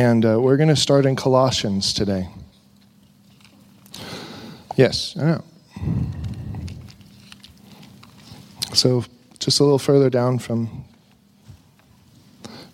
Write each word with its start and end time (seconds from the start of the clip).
And 0.00 0.24
uh, 0.24 0.40
we're 0.40 0.56
going 0.56 0.70
to 0.70 0.76
start 0.76 1.04
in 1.04 1.14
Colossians 1.14 1.92
today. 1.92 2.26
Yes, 4.74 5.14
I 5.14 5.24
know. 5.24 5.44
So, 8.72 9.04
just 9.38 9.60
a 9.60 9.62
little 9.62 9.78
further 9.78 10.08
down 10.08 10.38
from 10.38 10.86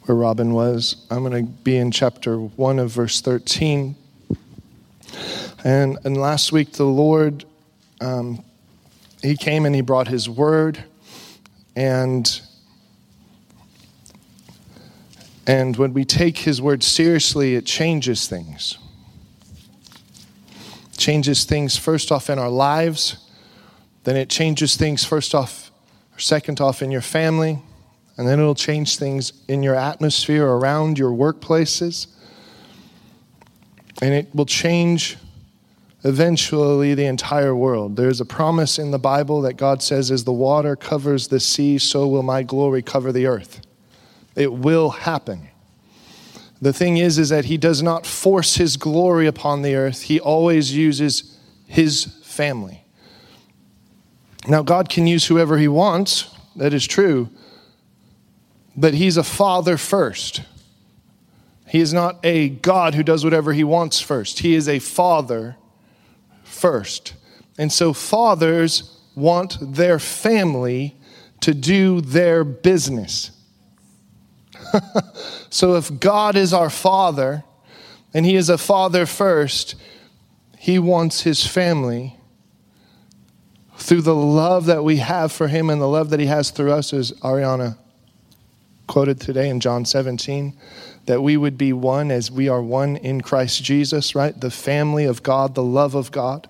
where 0.05 0.15
Robin 0.15 0.53
was, 0.53 1.05
I'm 1.11 1.25
going 1.25 1.47
to 1.47 1.53
be 1.53 1.77
in 1.77 1.91
chapter 1.91 2.39
1 2.39 2.79
of 2.79 2.93
verse 2.93 3.21
13. 3.21 3.97
And, 5.65 5.99
and 6.05 6.17
last 6.17 6.53
week, 6.53 6.75
the 6.75 6.85
Lord, 6.85 7.45
um, 8.01 8.45
He 9.21 9.37
came 9.37 9.67
and 9.67 9.75
He 9.75 9.81
brought 9.81 10.07
His 10.07 10.29
word. 10.29 10.85
And 11.75 12.41
and 15.47 15.77
when 15.77 15.93
we 15.93 16.05
take 16.05 16.39
his 16.39 16.61
word 16.61 16.83
seriously, 16.83 17.55
it 17.55 17.65
changes 17.65 18.27
things. 18.27 18.79
It 20.93 20.99
changes 20.99 21.45
things 21.45 21.77
first 21.77 22.11
off 22.11 22.29
in 22.29 22.39
our 22.39 22.51
lives, 22.51 23.19
then 24.05 24.17
it 24.17 24.29
changes 24.29 24.77
things 24.77 25.05
first 25.05 25.35
off 25.35 25.71
or 26.15 26.19
second 26.19 26.61
off 26.61 26.83
in 26.83 26.91
your 26.91 27.01
family, 27.01 27.61
and 28.17 28.27
then 28.27 28.41
it'll 28.41 28.55
change 28.55 28.97
things 28.97 29.33
in 29.47 29.63
your 29.63 29.75
atmosphere 29.75 30.47
around 30.47 30.99
your 30.99 31.11
workplaces. 31.11 32.07
And 34.01 34.13
it 34.13 34.35
will 34.35 34.47
change 34.47 35.17
eventually 36.05 36.95
the 36.95 37.07
entire 37.07 37.55
world. 37.55 37.97
There's 37.97 38.21
a 38.21 38.25
promise 38.25 38.79
in 38.79 38.91
the 38.91 38.99
Bible 38.99 39.43
that 39.43 39.55
God 39.55 39.83
says, 39.83 40.11
As 40.11 40.25
the 40.25 40.33
water 40.33 40.77
covers 40.77 41.29
the 41.29 41.41
sea, 41.41 41.79
so 41.79 42.07
will 42.07 42.23
my 42.23 42.43
glory 42.43 42.83
cover 42.83 43.13
the 43.13 43.27
earth. 43.27 43.66
It 44.37 44.53
will 44.53 44.91
happen. 44.91 45.49
The 46.61 46.73
thing 46.73 46.97
is, 46.97 47.19
is 47.19 47.31
that 47.31 47.47
he 47.47 47.57
does 47.57 47.83
not 47.83 48.07
force 48.07 48.57
his 48.57 48.77
glory 48.77 49.27
upon 49.27 49.63
the 49.63 49.75
earth. 49.75 50.03
He 50.03 50.21
always 50.21 50.75
uses 50.75 51.39
his 51.67 52.05
family. 52.23 52.85
Now, 54.47 54.63
God 54.63 54.89
can 54.89 55.07
use 55.07 55.27
whoever 55.27 55.59
he 55.59 55.69
wants. 55.69 56.31
That 56.55 56.73
is 56.73 56.87
true. 56.87 57.31
But 58.77 58.95
he's 58.95 59.17
a 59.17 59.25
father 59.25 59.77
first. 59.77 60.43
He 61.67 61.81
is 61.81 61.93
not 61.93 62.25
a 62.25 62.51
God 62.51 62.95
who 62.95 63.03
does 63.03 63.25
whatever 63.25 63.53
he 63.53 63.65
wants 63.65 64.01
first. 64.01 64.39
He 64.39 64.55
is 64.55 64.69
a 64.69 64.79
father 64.79 65.57
first. 66.45 67.15
And 67.59 67.73
so, 67.73 67.93
fathers 67.93 68.99
want 69.15 69.59
their 69.61 69.99
family 69.99 70.97
to 71.41 71.55
do 71.55 72.01
their 72.01 72.45
business. 72.45 73.31
so 75.51 75.77
if 75.77 76.01
God 76.01 76.37
is 76.37 76.53
our 76.53 76.71
Father, 76.71 77.45
and 78.15 78.25
He 78.25 78.37
is 78.37 78.49
a 78.49 78.59
Father 78.59 79.07
first, 79.07 79.75
He 80.59 80.79
wants 80.79 81.23
His 81.23 81.47
family 81.47 82.17
through 83.77 84.03
the 84.03 84.15
love 84.15 84.67
that 84.67 84.85
we 84.85 84.97
have 84.97 85.33
for 85.33 85.49
Him 85.49 85.71
and 85.71 85.81
the 85.81 85.89
love 85.89 86.11
that 86.11 86.21
He 86.21 86.27
has 86.27 86.51
through 86.51 86.73
us, 86.73 86.93
as 86.93 87.13
Ariana 87.13 87.77
quoted 88.87 89.21
today 89.21 89.49
in 89.49 89.61
John 89.61 89.85
17, 89.85 90.57
that 91.07 91.23
we 91.23 91.37
would 91.37 91.57
be 91.57 91.73
one 91.73 92.11
as 92.11 92.31
we 92.31 92.49
are 92.49 92.63
one 92.63 92.97
in 92.97 93.21
Christ 93.21 93.63
Jesus, 93.63 94.15
right? 94.15 94.39
The 94.39 94.51
family 94.51 95.05
of 95.05 95.23
God, 95.23 95.55
the 95.55 95.63
love 95.63 95.95
of 95.95 96.11
God. 96.11 96.49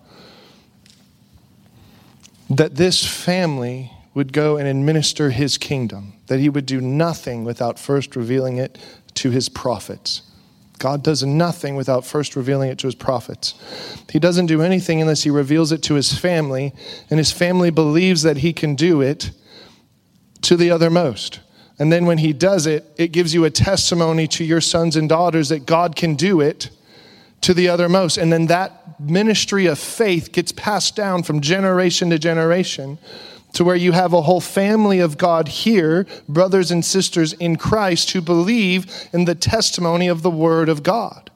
That 2.48 2.76
this 2.76 3.06
family 3.06 3.92
would 4.14 4.32
go 4.32 4.56
and 4.56 4.66
administer 4.66 5.30
his 5.30 5.58
kingdom, 5.58 6.14
that 6.26 6.40
he 6.40 6.48
would 6.48 6.66
do 6.66 6.80
nothing 6.80 7.44
without 7.44 7.78
first 7.78 8.16
revealing 8.16 8.56
it 8.56 8.78
to 9.14 9.30
his 9.30 9.48
prophets. 9.48 10.22
God 10.78 11.02
does 11.02 11.22
nothing 11.22 11.74
without 11.74 12.04
first 12.04 12.36
revealing 12.36 12.68
it 12.68 12.78
to 12.78 12.86
his 12.86 12.94
prophets. 12.94 13.54
He 14.10 14.18
doesn't 14.18 14.46
do 14.46 14.60
anything 14.60 15.00
unless 15.00 15.22
he 15.22 15.30
reveals 15.30 15.72
it 15.72 15.82
to 15.84 15.94
his 15.94 16.16
family, 16.18 16.74
and 17.08 17.18
his 17.18 17.32
family 17.32 17.70
believes 17.70 18.22
that 18.22 18.38
he 18.38 18.52
can 18.52 18.74
do 18.74 19.00
it 19.00 19.30
to 20.42 20.56
the 20.56 20.68
othermost. 20.68 21.38
And 21.78 21.92
then 21.92 22.06
when 22.06 22.18
he 22.18 22.32
does 22.32 22.66
it, 22.66 22.84
it 22.96 23.12
gives 23.12 23.34
you 23.34 23.44
a 23.44 23.50
testimony 23.50 24.26
to 24.28 24.44
your 24.44 24.60
sons 24.60 24.96
and 24.96 25.08
daughters 25.08 25.48
that 25.50 25.66
God 25.66 25.96
can 25.96 26.14
do 26.14 26.40
it 26.40 26.70
to 27.42 27.54
the 27.54 27.66
othermost. 27.66 28.20
And 28.20 28.32
then 28.32 28.46
that 28.46 28.98
ministry 29.00 29.66
of 29.66 29.78
faith 29.78 30.32
gets 30.32 30.52
passed 30.52 30.96
down 30.96 31.22
from 31.22 31.40
generation 31.40 32.10
to 32.10 32.18
generation 32.18 32.98
to 33.56 33.64
where 33.64 33.76
you 33.76 33.92
have 33.92 34.12
a 34.12 34.20
whole 34.20 34.40
family 34.40 35.00
of 35.00 35.16
God 35.16 35.48
here, 35.48 36.06
brothers 36.28 36.70
and 36.70 36.84
sisters 36.84 37.32
in 37.32 37.56
Christ 37.56 38.10
who 38.10 38.20
believe 38.20 39.08
in 39.14 39.24
the 39.24 39.34
testimony 39.34 40.08
of 40.08 40.22
the 40.22 40.30
Word 40.30 40.68
of 40.68 40.82
God. 40.82 41.30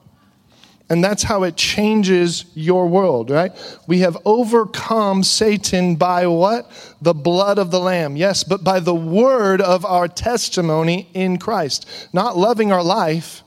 And 0.87 1.03
that's 1.03 1.23
how 1.23 1.43
it 1.43 1.55
changes 1.55 2.45
your 2.53 2.85
world, 2.87 3.31
right? 3.31 3.51
We 3.87 3.99
have 3.99 4.17
overcome 4.23 5.23
Satan 5.23 5.95
by 5.95 6.27
what? 6.27 6.69
The 7.01 7.13
blood 7.13 7.57
of 7.57 7.71
the 7.71 7.79
Lamb. 7.79 8.15
Yes, 8.17 8.43
but 8.43 8.63
by 8.63 8.81
the 8.81 8.93
word 8.93 9.61
of 9.61 9.85
our 9.85 10.07
testimony 10.07 11.09
in 11.13 11.37
Christ. 11.37 11.87
Not 12.13 12.37
loving 12.37 12.71
our 12.71 12.83
life, 12.83 13.41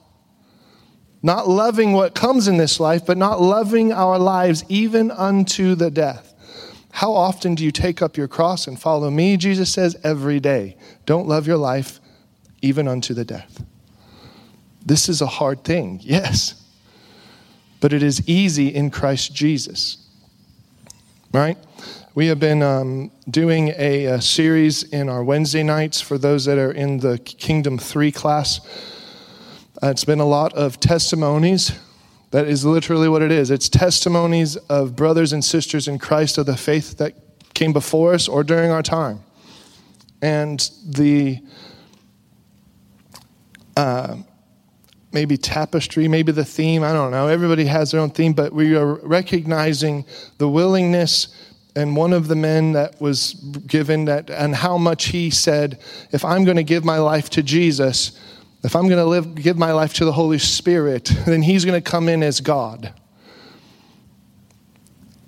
not 1.22 1.46
loving 1.48 1.92
what 1.92 2.14
comes 2.14 2.48
in 2.48 2.56
this 2.56 2.80
life, 2.80 3.06
but 3.06 3.18
not 3.18 3.40
loving 3.40 3.92
our 3.92 4.18
lives 4.18 4.64
even 4.68 5.10
unto 5.10 5.74
the 5.74 5.90
death. 5.90 6.33
How 6.94 7.12
often 7.12 7.56
do 7.56 7.64
you 7.64 7.72
take 7.72 8.00
up 8.00 8.16
your 8.16 8.28
cross 8.28 8.68
and 8.68 8.80
follow 8.80 9.10
me? 9.10 9.36
Jesus 9.36 9.68
says, 9.72 9.96
every 10.04 10.38
day. 10.38 10.76
Don't 11.06 11.26
love 11.26 11.44
your 11.44 11.56
life 11.56 11.98
even 12.62 12.86
unto 12.86 13.14
the 13.14 13.24
death. 13.24 13.64
This 14.86 15.08
is 15.08 15.20
a 15.20 15.26
hard 15.26 15.64
thing, 15.64 15.98
yes, 16.04 16.54
but 17.80 17.92
it 17.92 18.04
is 18.04 18.22
easy 18.28 18.68
in 18.68 18.92
Christ 18.92 19.34
Jesus. 19.34 20.08
Right? 21.32 21.58
We 22.14 22.28
have 22.28 22.38
been 22.38 22.62
um, 22.62 23.10
doing 23.28 23.74
a, 23.76 24.04
a, 24.04 24.20
series 24.20 24.84
in 24.84 25.08
our 25.08 25.24
Wednesday 25.24 25.64
nights 25.64 26.00
for 26.00 26.16
those 26.16 26.44
that 26.44 26.58
are 26.58 26.70
in 26.70 26.98
the 26.98 27.18
Kingdom 27.18 27.76
3 27.76 28.12
class. 28.12 28.60
Uh, 29.82 29.88
it's 29.88 30.04
been 30.04 30.20
a 30.20 30.24
lot 30.24 30.52
of 30.52 30.78
testimonies 30.78 31.72
that 32.34 32.48
is 32.48 32.64
literally 32.64 33.08
what 33.08 33.22
it 33.22 33.30
is. 33.30 33.52
It's 33.52 33.68
testimonies 33.68 34.56
of 34.56 34.96
brothers 34.96 35.32
and 35.32 35.44
sisters 35.44 35.86
in 35.86 36.00
Christ 36.00 36.36
of 36.36 36.46
the 36.46 36.56
faith 36.56 36.98
that 36.98 37.14
came 37.54 37.72
before 37.72 38.12
us 38.12 38.26
or 38.26 38.42
during 38.42 38.72
our 38.72 38.82
time. 38.82 39.20
And 40.20 40.68
the 40.84 41.38
uh, 43.76 44.16
maybe 45.12 45.36
tapestry, 45.36 46.08
maybe 46.08 46.32
the 46.32 46.44
theme, 46.44 46.82
I 46.82 46.92
don't 46.92 47.12
know. 47.12 47.28
Everybody 47.28 47.66
has 47.66 47.92
their 47.92 48.00
own 48.00 48.10
theme, 48.10 48.32
but 48.32 48.52
we 48.52 48.74
are 48.74 48.94
recognizing 49.06 50.04
the 50.38 50.48
willingness 50.48 51.28
and 51.76 51.94
one 51.94 52.12
of 52.12 52.26
the 52.26 52.34
men 52.34 52.72
that 52.72 53.00
was 53.00 53.34
given 53.68 54.06
that 54.06 54.28
and 54.28 54.56
how 54.56 54.76
much 54.76 55.06
he 55.06 55.28
said 55.28 55.80
if 56.12 56.24
i'm 56.24 56.44
going 56.44 56.56
to 56.56 56.62
give 56.62 56.84
my 56.84 56.98
life 56.98 57.28
to 57.28 57.42
jesus 57.42 58.16
if 58.64 58.74
I'm 58.74 58.88
going 58.88 58.98
to 58.98 59.04
live, 59.04 59.34
give 59.34 59.58
my 59.58 59.72
life 59.72 59.94
to 59.94 60.04
the 60.04 60.12
Holy 60.12 60.38
Spirit, 60.38 61.12
then 61.26 61.42
He's 61.42 61.64
going 61.64 61.80
to 61.80 61.90
come 61.90 62.08
in 62.08 62.22
as 62.22 62.40
God. 62.40 62.92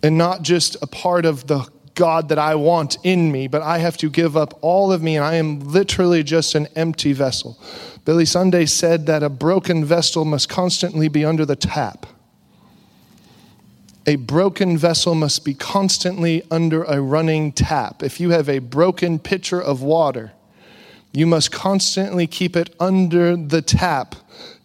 And 0.03 0.17
not 0.17 0.43
just 0.43 0.77
a 0.83 0.87
part 0.87 1.27
of 1.27 1.47
the 1.47 1.69
God 1.95 2.29
that 2.29 2.39
I 2.39 2.55
want 2.55 2.99
in 3.03 3.33
me, 3.33 3.49
but 3.49 3.63
I 3.63 3.79
have 3.79 3.97
to 3.99 4.11
give 4.11 4.37
up 4.37 4.59
all 4.63 4.93
of 4.93 5.03
me, 5.03 5.17
and 5.17 5.25
I 5.25 5.35
am 5.35 5.61
literally 5.61 6.23
just 6.23 6.55
an 6.55 6.69
empty 6.77 7.13
vessel. 7.13 7.59
Billy 8.05 8.25
Sunday 8.25 8.67
said 8.67 9.07
that 9.07 9.23
a 9.23 9.29
broken 9.29 9.85
vessel 9.85 10.25
must 10.25 10.49
constantly 10.49 11.09
be 11.09 11.25
under 11.25 11.45
the 11.45 11.57
tap. 11.57 12.07
A 14.07 14.17
broken 14.17 14.79
vessel 14.79 15.17
must 15.17 15.45
be 15.45 15.55
constantly 15.55 16.45
under 16.51 16.85
a 16.85 17.01
running 17.01 17.51
tap. 17.51 18.05
If 18.05 18.21
you 18.21 18.31
have 18.31 18.49
a 18.49 18.61
broken 18.61 19.19
pitcher 19.19 19.61
of 19.61 19.83
water, 19.83 20.33
you 21.17 21.27
must 21.27 21.51
constantly 21.51 22.27
keep 22.27 22.57
it 22.57 22.75
under 22.79 23.37
the 23.37 23.63
tap 23.63 24.15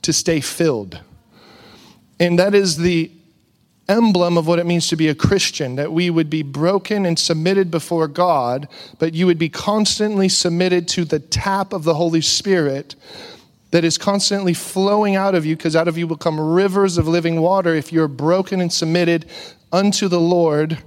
to 0.02 0.12
stay 0.12 0.42
filled. 0.42 1.00
And 2.20 2.38
that 2.40 2.54
is 2.54 2.76
the 2.76 3.10
emblem 3.88 4.38
of 4.38 4.48
what 4.48 4.60
it 4.60 4.66
means 4.66 4.90
to 4.90 4.98
be 4.98 5.08
a 5.08 5.16
Christian 5.16 5.76
that 5.78 5.94
we 5.94 6.10
would 6.10 6.30
be 6.30 6.44
broken 6.44 7.06
and 7.06 7.18
submitted 7.18 7.72
before 7.72 8.10
God, 8.10 8.68
but 9.00 9.14
you 9.14 9.28
would 9.28 9.38
be 9.38 9.48
constantly 9.48 10.28
submitted 10.28 10.90
to 10.90 11.06
the 11.06 11.20
tap 11.20 11.72
of 11.72 11.86
the 11.86 11.94
Holy 11.94 12.22
Spirit 12.22 12.96
that 13.72 13.86
is 13.86 13.98
constantly 13.98 14.54
flowing 14.54 15.16
out 15.16 15.36
of 15.36 15.46
you, 15.46 15.56
because 15.56 15.78
out 15.78 15.88
of 15.88 15.98
you 15.98 16.06
will 16.06 16.18
come 16.18 16.38
rivers 16.38 16.98
of 16.98 17.08
living 17.08 17.40
water. 17.40 17.74
If 17.74 17.94
you're 17.94 18.10
broken 18.10 18.60
and 18.60 18.74
submitted 18.74 19.26
unto 19.72 20.10
the 20.10 20.20
Lord, 20.20 20.80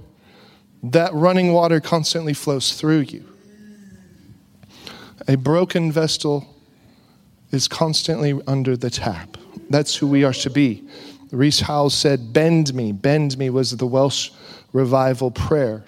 that 0.83 1.11
running 1.15 1.53
water 1.53 1.79
constantly 1.79 2.35
flows 2.35 2.73
through 2.73 2.99
you. 2.99 3.34
A 5.27 5.35
broken 5.35 5.91
vessel 5.91 6.47
is 7.51 7.67
constantly 7.67 8.39
under 8.47 8.77
the 8.77 8.89
tap. 8.89 9.37
That's 9.69 9.95
who 9.95 10.07
we 10.07 10.23
are 10.23 10.33
to 10.33 10.49
be. 10.49 10.87
Rees 11.31 11.61
Howells 11.61 11.95
said, 11.95 12.31
Bend 12.33 12.73
me, 12.73 12.91
bend 12.91 13.37
me 13.37 13.49
was 13.49 13.75
the 13.75 13.87
Welsh 13.87 14.31
revival 14.73 15.31
prayer. 15.31 15.83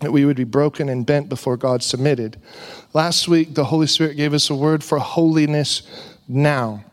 That 0.00 0.12
we 0.12 0.24
would 0.24 0.36
be 0.36 0.44
broken 0.44 0.88
and 0.88 1.04
bent 1.06 1.28
before 1.28 1.56
God 1.56 1.82
submitted. 1.82 2.40
Last 2.92 3.28
week, 3.28 3.54
the 3.54 3.64
Holy 3.64 3.86
Spirit 3.86 4.16
gave 4.16 4.34
us 4.34 4.50
a 4.50 4.54
word 4.54 4.82
for 4.84 4.98
holiness 4.98 5.82
now. 6.28 6.84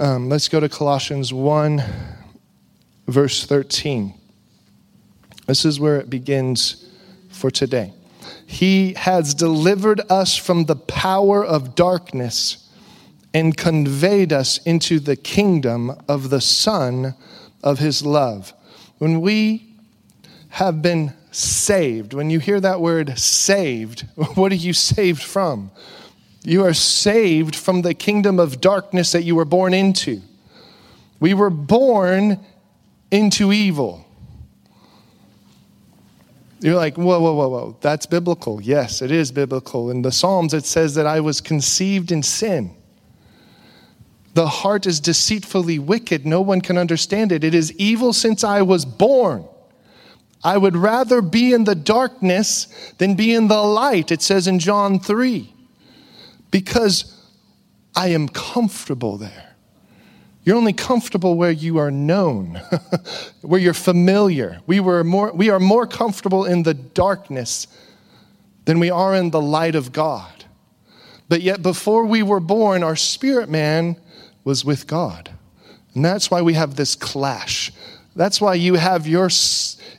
Um, 0.00 0.28
let's 0.28 0.48
go 0.48 0.60
to 0.60 0.68
Colossians 0.68 1.32
1, 1.32 1.82
verse 3.08 3.44
13. 3.46 4.14
This 5.46 5.64
is 5.64 5.80
where 5.80 5.98
it 5.98 6.10
begins 6.10 6.88
for 7.30 7.50
today. 7.50 7.92
He 8.50 8.94
has 8.94 9.34
delivered 9.34 10.00
us 10.10 10.34
from 10.34 10.64
the 10.64 10.74
power 10.74 11.44
of 11.44 11.74
darkness 11.74 12.66
and 13.34 13.54
conveyed 13.54 14.32
us 14.32 14.56
into 14.64 14.98
the 14.98 15.16
kingdom 15.16 15.92
of 16.08 16.30
the 16.30 16.40
Son 16.40 17.14
of 17.62 17.78
His 17.78 18.02
love. 18.06 18.54
When 18.96 19.20
we 19.20 19.74
have 20.48 20.80
been 20.80 21.12
saved, 21.30 22.14
when 22.14 22.30
you 22.30 22.38
hear 22.38 22.58
that 22.58 22.80
word 22.80 23.18
saved, 23.18 24.06
what 24.34 24.50
are 24.50 24.54
you 24.54 24.72
saved 24.72 25.22
from? 25.22 25.70
You 26.42 26.64
are 26.64 26.72
saved 26.72 27.54
from 27.54 27.82
the 27.82 27.92
kingdom 27.92 28.40
of 28.40 28.62
darkness 28.62 29.12
that 29.12 29.24
you 29.24 29.36
were 29.36 29.44
born 29.44 29.74
into. 29.74 30.22
We 31.20 31.34
were 31.34 31.50
born 31.50 32.40
into 33.10 33.52
evil. 33.52 34.06
You're 36.60 36.74
like, 36.74 36.96
whoa, 36.96 37.20
whoa, 37.20 37.34
whoa, 37.34 37.48
whoa. 37.48 37.76
That's 37.80 38.06
biblical. 38.06 38.60
Yes, 38.60 39.00
it 39.00 39.10
is 39.10 39.30
biblical. 39.30 39.90
In 39.90 40.02
the 40.02 40.10
Psalms, 40.10 40.54
it 40.54 40.66
says 40.66 40.94
that 40.96 41.06
I 41.06 41.20
was 41.20 41.40
conceived 41.40 42.10
in 42.10 42.22
sin. 42.22 42.74
The 44.34 44.46
heart 44.46 44.86
is 44.86 45.00
deceitfully 45.00 45.78
wicked. 45.78 46.26
No 46.26 46.40
one 46.40 46.60
can 46.60 46.76
understand 46.76 47.32
it. 47.32 47.44
It 47.44 47.54
is 47.54 47.72
evil 47.72 48.12
since 48.12 48.44
I 48.44 48.62
was 48.62 48.84
born. 48.84 49.44
I 50.44 50.56
would 50.56 50.76
rather 50.76 51.20
be 51.20 51.52
in 51.52 51.64
the 51.64 51.74
darkness 51.74 52.66
than 52.98 53.14
be 53.14 53.34
in 53.34 53.48
the 53.48 53.60
light, 53.60 54.12
it 54.12 54.22
says 54.22 54.46
in 54.46 54.58
John 54.60 55.00
3, 55.00 55.52
because 56.50 57.20
I 57.96 58.08
am 58.08 58.28
comfortable 58.28 59.16
there. 59.16 59.47
You're 60.48 60.56
only 60.56 60.72
comfortable 60.72 61.36
where 61.36 61.50
you 61.50 61.76
are 61.76 61.90
known, 61.90 62.54
where 63.42 63.60
you're 63.60 63.74
familiar. 63.74 64.62
We, 64.66 64.80
were 64.80 65.04
more, 65.04 65.30
we 65.30 65.50
are 65.50 65.60
more 65.60 65.86
comfortable 65.86 66.46
in 66.46 66.62
the 66.62 66.72
darkness 66.72 67.66
than 68.64 68.78
we 68.78 68.88
are 68.88 69.14
in 69.14 69.28
the 69.28 69.42
light 69.42 69.74
of 69.74 69.92
God. 69.92 70.46
But 71.28 71.42
yet, 71.42 71.60
before 71.60 72.06
we 72.06 72.22
were 72.22 72.40
born, 72.40 72.82
our 72.82 72.96
spirit 72.96 73.50
man 73.50 74.00
was 74.42 74.64
with 74.64 74.86
God. 74.86 75.28
And 75.94 76.02
that's 76.02 76.30
why 76.30 76.40
we 76.40 76.54
have 76.54 76.76
this 76.76 76.94
clash. 76.94 77.70
That's 78.18 78.40
why 78.40 78.54
you 78.54 78.74
have 78.74 79.06
your 79.06 79.30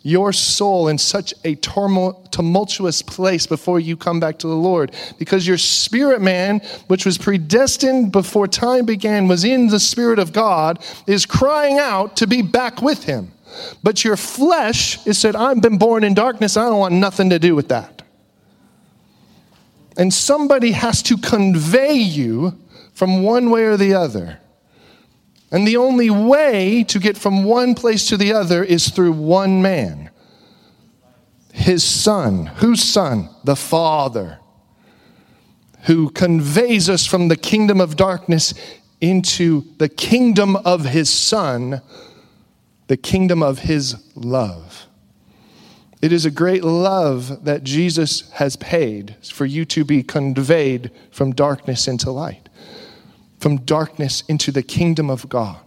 your 0.01 0.33
soul 0.33 0.89
in 0.89 0.97
such 0.97 1.33
a 1.45 1.55
tumultuous 1.55 3.01
place 3.01 3.47
before 3.47 3.79
you 3.79 3.95
come 3.95 4.19
back 4.19 4.39
to 4.39 4.47
the 4.47 4.55
Lord. 4.55 4.93
Because 5.17 5.47
your 5.47 5.57
spirit 5.57 6.21
man, 6.21 6.59
which 6.87 7.05
was 7.05 7.17
predestined 7.17 8.11
before 8.11 8.45
time 8.45 8.85
began, 8.85 9.29
was 9.29 9.45
in 9.45 9.67
the 9.67 9.79
Spirit 9.79 10.19
of 10.19 10.33
God, 10.33 10.83
is 11.07 11.25
crying 11.25 11.79
out 11.79 12.17
to 12.17 12.27
be 12.27 12.41
back 12.41 12.81
with 12.81 13.05
Him. 13.05 13.31
But 13.83 14.03
your 14.03 14.17
flesh 14.17 15.05
is 15.07 15.17
said, 15.17 15.37
I've 15.37 15.61
been 15.61 15.77
born 15.77 16.03
in 16.03 16.13
darkness, 16.13 16.57
I 16.57 16.65
don't 16.65 16.79
want 16.79 16.95
nothing 16.95 17.29
to 17.29 17.39
do 17.39 17.55
with 17.55 17.69
that. 17.69 18.01
And 19.97 20.13
somebody 20.13 20.71
has 20.73 21.01
to 21.03 21.17
convey 21.17 21.93
you 21.93 22.59
from 22.93 23.23
one 23.23 23.49
way 23.49 23.63
or 23.63 23.77
the 23.77 23.93
other. 23.93 24.39
And 25.51 25.67
the 25.67 25.77
only 25.77 26.09
way 26.09 26.83
to 26.85 26.99
get 26.99 27.17
from 27.17 27.43
one 27.43 27.73
place 27.73 28.07
to 28.09 28.17
the 28.17 28.33
other 28.33 28.63
is 28.63 28.89
through 28.89 29.13
one 29.13 29.61
man 29.61 30.09
his 31.51 31.83
son. 31.83 32.45
Whose 32.45 32.83
son? 32.83 33.29
The 33.43 33.55
Father, 33.55 34.39
who 35.83 36.09
conveys 36.09 36.89
us 36.89 37.05
from 37.05 37.27
the 37.27 37.35
kingdom 37.35 37.81
of 37.81 37.95
darkness 37.95 38.53
into 39.01 39.63
the 39.77 39.89
kingdom 39.89 40.55
of 40.57 40.85
his 40.85 41.09
son, 41.09 41.81
the 42.87 42.97
kingdom 42.97 43.43
of 43.43 43.59
his 43.59 43.95
love. 44.15 44.87
It 46.01 46.13
is 46.13 46.25
a 46.25 46.31
great 46.31 46.63
love 46.63 47.43
that 47.43 47.63
Jesus 47.63 48.29
has 48.31 48.55
paid 48.55 49.17
for 49.23 49.45
you 49.45 49.65
to 49.65 49.83
be 49.83 50.01
conveyed 50.01 50.91
from 51.11 51.33
darkness 51.33 51.87
into 51.87 52.09
light 52.09 52.48
from 53.39 53.57
darkness 53.57 54.23
into 54.27 54.51
the 54.51 54.63
kingdom 54.63 55.09
of 55.09 55.27
God. 55.29 55.59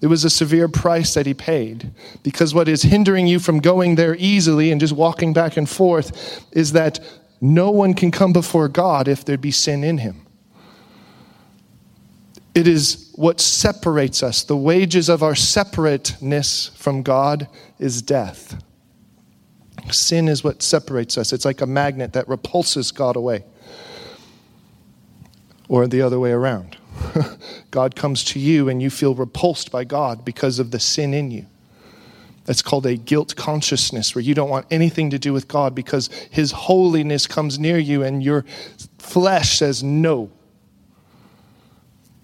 It 0.00 0.08
was 0.08 0.24
a 0.24 0.30
severe 0.30 0.68
price 0.68 1.14
that 1.14 1.26
he 1.26 1.34
paid 1.34 1.90
because 2.22 2.54
what 2.54 2.68
is 2.68 2.82
hindering 2.82 3.26
you 3.26 3.38
from 3.38 3.60
going 3.60 3.94
there 3.94 4.14
easily 4.18 4.70
and 4.70 4.80
just 4.80 4.92
walking 4.92 5.32
back 5.32 5.56
and 5.56 5.68
forth 5.68 6.44
is 6.52 6.72
that 6.72 7.00
no 7.40 7.70
one 7.70 7.94
can 7.94 8.10
come 8.10 8.32
before 8.32 8.68
God 8.68 9.08
if 9.08 9.24
there 9.24 9.38
be 9.38 9.50
sin 9.50 9.84
in 9.84 9.98
him. 9.98 10.26
It 12.54 12.66
is 12.66 13.12
what 13.14 13.40
separates 13.40 14.22
us. 14.22 14.42
The 14.44 14.56
wages 14.56 15.08
of 15.08 15.22
our 15.22 15.34
separateness 15.34 16.68
from 16.74 17.02
God 17.02 17.48
is 17.78 18.00
death. 18.00 18.62
Sin 19.90 20.28
is 20.28 20.42
what 20.42 20.62
separates 20.62 21.18
us. 21.18 21.32
It's 21.32 21.44
like 21.44 21.60
a 21.60 21.66
magnet 21.66 22.14
that 22.14 22.28
repulses 22.28 22.90
God 22.92 23.14
away, 23.14 23.44
or 25.68 25.86
the 25.86 26.00
other 26.00 26.18
way 26.18 26.32
around. 26.32 26.78
God 27.70 27.96
comes 27.96 28.24
to 28.24 28.38
you 28.38 28.68
and 28.68 28.82
you 28.82 28.90
feel 28.90 29.14
repulsed 29.14 29.70
by 29.70 29.84
God 29.84 30.24
because 30.24 30.58
of 30.58 30.70
the 30.70 30.80
sin 30.80 31.14
in 31.14 31.30
you. 31.30 31.46
That's 32.44 32.62
called 32.62 32.86
a 32.86 32.96
guilt 32.96 33.34
consciousness, 33.34 34.14
where 34.14 34.22
you 34.22 34.34
don't 34.34 34.48
want 34.48 34.66
anything 34.70 35.10
to 35.10 35.18
do 35.18 35.32
with 35.32 35.48
God 35.48 35.74
because 35.74 36.08
His 36.30 36.52
holiness 36.52 37.26
comes 37.26 37.58
near 37.58 37.78
you 37.78 38.04
and 38.04 38.22
your 38.22 38.44
flesh 38.98 39.58
says 39.58 39.82
no. 39.82 40.30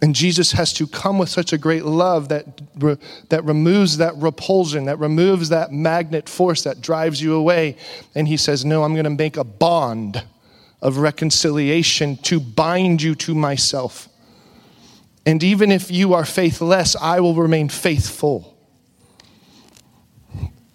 And 0.01 0.15
Jesus 0.17 0.53
has 0.53 0.73
to 0.75 0.87
come 0.87 1.19
with 1.19 1.29
such 1.29 1.53
a 1.53 1.59
great 1.59 1.85
love 1.85 2.29
that, 2.29 2.61
that 3.29 3.45
removes 3.45 3.99
that 3.99 4.17
repulsion, 4.17 4.85
that 4.87 4.99
removes 4.99 5.49
that 5.51 5.73
magnet 5.73 6.29
force 6.29 6.63
that 6.65 6.81
drives 6.81 7.21
you 7.21 7.35
away. 7.35 7.77
And 8.15 8.27
He 8.27 8.37
says, 8.37 8.65
No, 8.65 8.85
I'm 8.85 8.95
going 8.95 9.05
to 9.05 9.11
make 9.11 9.37
a 9.37 9.45
bond 9.45 10.25
of 10.81 10.99
reconciliation 10.99 12.17
to 12.19 12.41
bind 12.41 13.03
you 13.03 13.15
to 13.15 13.35
myself. 13.35 14.09
And 15.25 15.43
even 15.43 15.71
if 15.71 15.91
you 15.91 16.15
are 16.15 16.25
faithless, 16.25 16.97
I 16.97 17.21
will 17.21 17.35
remain 17.35 17.69
faithful. 17.69 18.57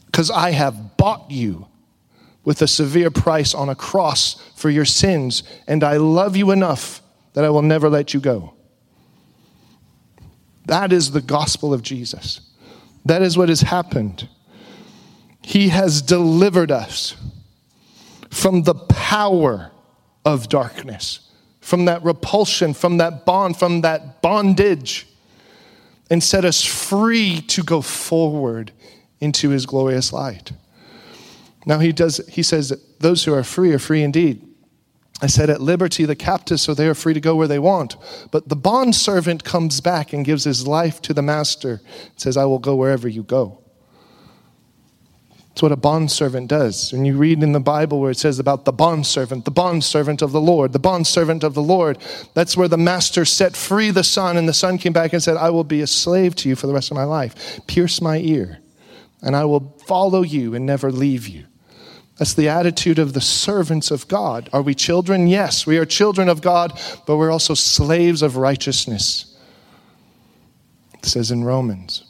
Because 0.06 0.32
I 0.32 0.52
have 0.52 0.98
bought 0.98 1.30
you 1.30 1.68
with 2.46 2.62
a 2.62 2.68
severe 2.68 3.12
price 3.12 3.54
on 3.54 3.68
a 3.68 3.76
cross 3.76 4.36
for 4.56 4.70
your 4.70 4.86
sins, 4.86 5.44
and 5.68 5.84
I 5.84 5.98
love 5.98 6.38
you 6.38 6.52
enough 6.52 7.02
that 7.34 7.44
I 7.44 7.50
will 7.50 7.62
never 7.62 7.90
let 7.90 8.14
you 8.14 8.22
go. 8.22 8.54
That 10.66 10.94
is 10.94 11.12
the 11.12 11.22
gospel 11.22 11.74
of 11.74 11.82
Jesus. 11.82 12.42
That 13.06 13.22
is 13.22 13.38
what 13.38 13.50
has 13.50 13.62
happened. 13.62 14.30
He 15.42 15.70
has 15.70 16.02
delivered 16.02 16.72
us 16.72 17.16
from 18.30 18.64
the 18.64 18.76
power 18.76 19.72
of 20.26 20.50
darkness 20.50 21.27
from 21.68 21.84
that 21.84 22.02
repulsion, 22.02 22.74
from 22.74 22.96
that 22.96 23.26
bond, 23.26 23.58
from 23.58 23.82
that 23.82 24.22
bondage, 24.22 25.06
and 26.10 26.24
set 26.24 26.46
us 26.46 26.64
free 26.64 27.42
to 27.42 27.62
go 27.62 27.82
forward 27.82 28.72
into 29.20 29.50
his 29.50 29.66
glorious 29.66 30.14
light. 30.14 30.54
Now 31.66 31.80
he 31.80 31.92
does 31.92 32.26
he 32.30 32.42
says 32.42 32.70
that 32.70 33.02
those 33.02 33.26
who 33.26 33.34
are 33.34 33.44
free 33.44 33.74
are 33.74 33.80
free 33.80 34.02
indeed. 34.02 34.48
I 35.22 35.28
said 35.28 35.50
at 35.50 35.60
liberty 35.60 36.06
the 36.06 36.16
captives 36.16 36.62
so 36.62 36.74
they 36.74 36.88
are 36.88 36.96
free 36.96 37.14
to 37.14 37.20
go 37.20 37.36
where 37.36 37.50
they 37.50 37.60
want. 37.60 37.98
But 38.32 38.48
the 38.48 38.56
bond 38.56 38.96
servant 38.96 39.44
comes 39.44 39.82
back 39.82 40.14
and 40.14 40.24
gives 40.24 40.46
his 40.46 40.66
life 40.66 41.02
to 41.02 41.14
the 41.14 41.22
master, 41.22 41.82
says 42.16 42.38
I 42.38 42.46
will 42.46 42.60
go 42.60 42.78
wherever 42.78 43.10
you 43.10 43.24
go. 43.24 43.62
It's 45.58 45.64
what 45.64 45.72
a 45.72 45.76
bondservant 45.76 46.50
does. 46.50 46.94
When 46.94 47.04
you 47.04 47.18
read 47.18 47.42
in 47.42 47.52
the 47.52 47.60
Bible 47.60 48.00
where 48.00 48.12
it 48.12 48.20
says 48.20 48.38
about 48.38 48.66
the 48.66 48.72
bondservant, 48.72 49.44
the 49.44 49.50
bondservant 49.50 50.22
of 50.22 50.32
the 50.32 50.40
Lord, 50.40 50.72
the 50.72 50.78
bondservant 50.78 51.44
of 51.44 51.56
the 51.56 51.64
Lord, 51.64 51.98
that's 52.36 52.56
where 52.56 52.68
the 52.68 52.78
master 52.78 53.26
set 53.26 53.56
free 53.56 53.90
the 53.90 54.04
son, 54.04 54.38
and 54.38 54.48
the 54.48 54.54
son 54.54 54.78
came 54.78 54.94
back 54.94 55.14
and 55.14 55.24
said, 55.24 55.36
I 55.36 55.50
will 55.50 55.64
be 55.64 55.82
a 55.82 55.88
slave 55.88 56.36
to 56.36 56.50
you 56.50 56.56
for 56.56 56.68
the 56.68 56.74
rest 56.74 56.92
of 56.92 56.96
my 56.96 57.06
life. 57.06 57.60
Pierce 57.66 58.02
my 58.02 58.20
ear, 58.20 58.60
and 59.24 59.36
I 59.36 59.46
will 59.46 59.76
follow 59.88 60.22
you 60.22 60.54
and 60.54 60.64
never 60.64 60.92
leave 60.92 61.28
you. 61.28 61.46
That's 62.18 62.36
the 62.36 62.50
attitude 62.50 63.00
of 63.00 63.14
the 63.14 63.22
servants 63.22 63.90
of 63.90 64.08
God. 64.08 64.52
Are 64.54 64.62
we 64.62 64.76
children? 64.76 65.26
Yes, 65.26 65.66
we 65.66 65.80
are 65.80 65.86
children 65.86 66.30
of 66.30 66.40
God, 66.40 66.80
but 67.08 67.18
we're 67.18 67.32
also 67.32 67.56
slaves 67.56 68.22
of 68.22 68.38
righteousness. 68.38 69.36
It 70.94 71.06
says 71.06 71.32
in 71.32 71.44
Romans. 71.44 72.04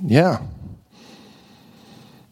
Yeah. 0.00 0.42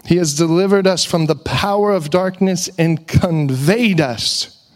He 0.07 0.17
has 0.17 0.35
delivered 0.35 0.87
us 0.87 1.05
from 1.05 1.27
the 1.27 1.37
power 1.37 1.93
of 1.93 2.11
darkness 2.11 2.69
and 2.79 3.07
conveyed 3.07 4.01
us 4.01 4.69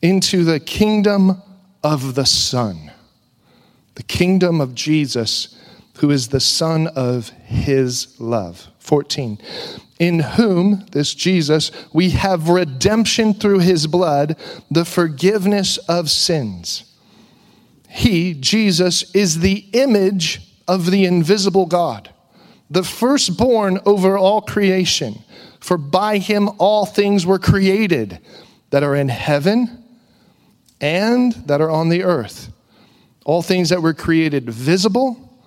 into 0.00 0.44
the 0.44 0.60
kingdom 0.60 1.42
of 1.82 2.14
the 2.14 2.26
Son, 2.26 2.92
the 3.94 4.02
kingdom 4.02 4.60
of 4.60 4.74
Jesus, 4.74 5.56
who 5.98 6.10
is 6.10 6.28
the 6.28 6.40
Son 6.40 6.86
of 6.88 7.30
His 7.44 8.18
love. 8.20 8.68
14. 8.78 9.38
In 9.98 10.20
whom, 10.20 10.86
this 10.92 11.12
Jesus, 11.12 11.72
we 11.92 12.10
have 12.10 12.48
redemption 12.48 13.34
through 13.34 13.58
His 13.58 13.86
blood, 13.86 14.36
the 14.70 14.84
forgiveness 14.84 15.76
of 15.88 16.08
sins 16.10 16.88
he, 17.88 18.34
Jesus, 18.34 19.10
is 19.14 19.40
the 19.40 19.66
image 19.72 20.42
of 20.68 20.90
the 20.90 21.06
invisible 21.06 21.66
God, 21.66 22.10
the 22.70 22.82
firstborn 22.82 23.80
over 23.86 24.18
all 24.18 24.40
creation. 24.40 25.22
For 25.60 25.76
by 25.76 26.18
him 26.18 26.50
all 26.58 26.86
things 26.86 27.26
were 27.26 27.38
created 27.38 28.20
that 28.70 28.82
are 28.82 28.94
in 28.94 29.08
heaven 29.08 29.84
and 30.80 31.32
that 31.46 31.60
are 31.60 31.70
on 31.70 31.88
the 31.88 32.04
earth. 32.04 32.52
All 33.24 33.42
things 33.42 33.70
that 33.70 33.82
were 33.82 33.94
created 33.94 34.48
visible 34.48 35.40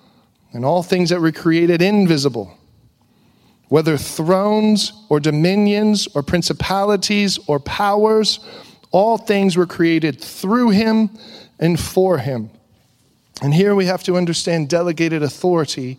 and 0.52 0.64
all 0.64 0.82
things 0.82 1.10
that 1.10 1.20
were 1.20 1.32
created 1.32 1.80
invisible, 1.80 2.56
whether 3.68 3.96
thrones 3.96 4.92
or 5.08 5.18
dominions 5.18 6.06
or 6.14 6.22
principalities 6.22 7.38
or 7.46 7.58
powers, 7.58 8.38
all 8.90 9.16
things 9.16 9.56
were 9.56 9.66
created 9.66 10.20
through 10.20 10.70
him 10.70 11.08
and 11.58 11.80
for 11.80 12.18
him. 12.18 12.50
And 13.40 13.54
here 13.54 13.74
we 13.74 13.86
have 13.86 14.02
to 14.04 14.16
understand 14.16 14.68
delegated 14.68 15.22
authority 15.22 15.98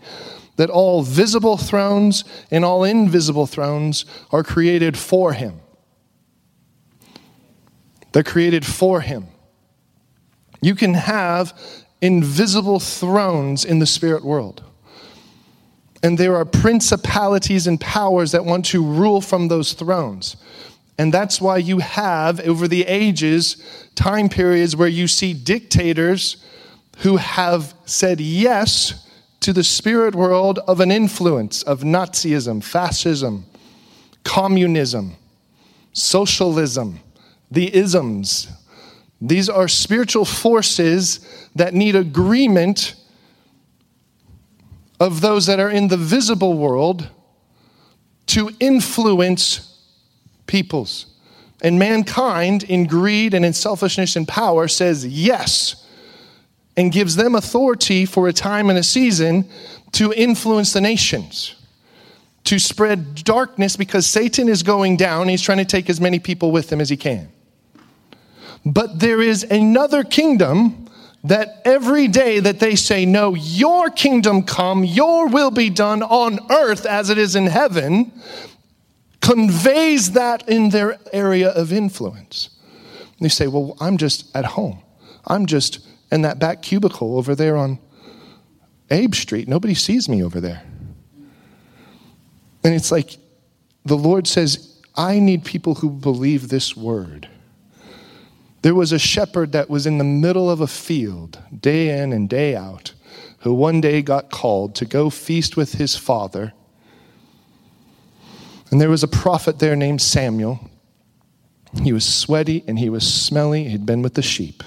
that 0.56 0.70
all 0.70 1.02
visible 1.02 1.58
thrones 1.58 2.24
and 2.52 2.64
all 2.64 2.84
invisible 2.84 3.48
thrones 3.48 4.06
are 4.32 4.44
created 4.44 4.98
for 4.98 5.34
him. 5.34 5.60
They're 8.12 8.24
created 8.24 8.66
for 8.66 9.02
him. 9.02 9.28
You 10.62 10.76
can 10.76 10.94
have 10.94 11.58
invisible 12.02 12.80
thrones 12.80 13.66
in 13.66 13.80
the 13.80 13.86
spirit 13.86 14.24
world. 14.24 14.64
And 16.04 16.18
there 16.18 16.36
are 16.36 16.46
principalities 16.46 17.66
and 17.66 17.80
powers 17.80 18.34
that 18.34 18.46
want 18.46 18.66
to 18.66 18.84
rule 18.84 19.22
from 19.22 19.48
those 19.48 19.74
thrones. 19.74 20.36
And 20.98 21.14
that's 21.14 21.42
why 21.42 21.58
you 21.58 21.80
have, 21.80 22.40
over 22.42 22.68
the 22.68 22.84
ages, 22.84 23.58
time 23.96 24.30
periods 24.30 24.76
where 24.76 24.88
you 24.88 25.08
see 25.08 25.34
dictators 25.34 26.38
who 27.00 27.18
have 27.18 27.74
said 27.86 28.20
yes 28.20 29.08
to 29.44 29.52
the 29.52 29.64
spirit 29.64 30.16
world 30.16 30.60
of 30.60 30.80
an 30.80 30.90
influence 30.90 31.64
of 31.64 31.82
Nazism, 31.82 32.64
fascism, 32.64 33.46
communism, 34.24 35.18
socialism, 35.92 37.02
the 37.52 37.76
isms, 37.76 38.48
these 39.20 39.50
are 39.50 39.68
spiritual 39.68 40.24
forces 40.24 41.50
that 41.56 41.74
need 41.74 41.94
agreement 41.94 42.96
of 45.00 45.20
those 45.20 45.46
that 45.48 45.60
are 45.60 45.70
in 45.70 45.90
the 45.90 45.98
visible 45.98 46.58
world 46.58 47.10
to 48.28 48.50
influence 48.62 49.78
peoples. 50.48 51.08
And 51.62 51.78
mankind, 51.78 52.64
in 52.64 52.86
greed 52.86 53.34
and 53.34 53.44
in 53.44 53.52
selfishness 53.52 54.16
and 54.16 54.26
power, 54.26 54.70
says 54.70 55.06
yes 55.06 55.83
and 56.76 56.92
gives 56.92 57.16
them 57.16 57.36
authority 57.36 58.06
for 58.06 58.28
a 58.28 58.34
time 58.34 58.70
and 58.70 58.80
a 58.80 58.84
season 58.84 59.48
to 59.94 60.12
influence 60.14 60.74
the 60.74 60.82
nations, 60.82 61.56
to 62.46 62.60
spread 62.60 63.24
darkness 63.24 63.76
because 63.76 64.08
Satan 64.08 64.50
is 64.50 64.64
going 64.64 64.98
down. 64.98 65.28
He's 65.28 65.42
trying 65.42 65.60
to 65.60 65.66
take 65.66 65.90
as 65.90 66.02
many 66.02 66.20
people 66.20 66.52
with 66.52 66.72
him 66.72 66.82
as 66.82 66.90
he 66.90 66.98
can. 66.98 67.30
But 68.66 69.00
there 69.00 69.22
is 69.22 69.44
another 69.44 70.04
kingdom 70.04 70.90
that 71.26 71.62
every 71.64 72.08
day 72.08 72.40
that 72.40 72.60
they 72.60 72.76
say, 72.76 73.06
No, 73.06 73.34
your 73.34 73.90
kingdom 73.90 74.44
come, 74.44 74.84
your 74.84 75.28
will 75.28 75.52
be 75.52 75.70
done 75.70 76.02
on 76.02 76.40
earth 76.52 76.86
as 76.86 77.10
it 77.10 77.18
is 77.18 77.36
in 77.36 77.48
heaven, 77.48 78.12
conveys 79.22 80.12
that 80.14 80.48
in 80.50 80.70
their 80.70 81.00
area 81.14 81.50
of 81.50 81.72
influence. 81.72 82.50
And 83.18 83.26
they 83.26 83.30
say, 83.30 83.48
Well, 83.48 83.78
I'm 83.80 83.98
just 83.98 84.36
at 84.36 84.46
home. 84.46 84.80
I'm 85.26 85.46
just 85.46 85.86
in 86.14 86.22
that 86.22 86.38
back 86.38 86.62
cubicle 86.62 87.18
over 87.18 87.34
there 87.34 87.58
on 87.58 87.80
Abe 88.92 89.16
Street. 89.16 89.48
Nobody 89.48 89.74
sees 89.74 90.08
me 90.08 90.24
over 90.24 90.40
there. 90.40 90.64
And 92.64 92.74
it's 92.74 92.92
like 92.92 93.18
the 93.84 93.98
Lord 93.98 94.28
says, 94.28 94.80
I 94.96 95.20
need 95.20 95.44
people 95.44 95.74
who 95.74 95.90
believe 95.90 96.48
this 96.48 96.78
word. 96.78 97.28
There 98.62 98.76
was 98.76 98.92
a 98.92 99.00
shepherd 99.00 99.54
that 99.54 99.72
was 99.72 99.88
in 99.88 99.98
the 99.98 100.04
middle 100.04 100.52
of 100.52 100.62
a 100.62 100.68
field, 100.68 101.40
day 101.60 102.00
in 102.00 102.14
and 102.14 102.30
day 102.30 102.56
out, 102.56 102.94
who 103.40 103.52
one 103.52 103.82
day 103.82 104.04
got 104.04 104.30
called 104.30 104.76
to 104.76 104.86
go 104.86 105.10
feast 105.10 105.58
with 105.58 105.74
his 105.74 105.96
father. 105.96 106.54
And 108.70 108.80
there 108.80 108.90
was 108.90 109.04
a 109.04 109.08
prophet 109.08 109.58
there 109.58 109.76
named 109.76 110.02
Samuel. 110.02 110.70
He 111.82 111.92
was 111.92 112.06
sweaty 112.06 112.64
and 112.68 112.78
he 112.78 112.90
was 112.90 113.12
smelly. 113.12 113.64
He'd 113.64 113.86
been 113.86 114.04
with 114.04 114.14
the 114.14 114.22
sheep. 114.22 114.64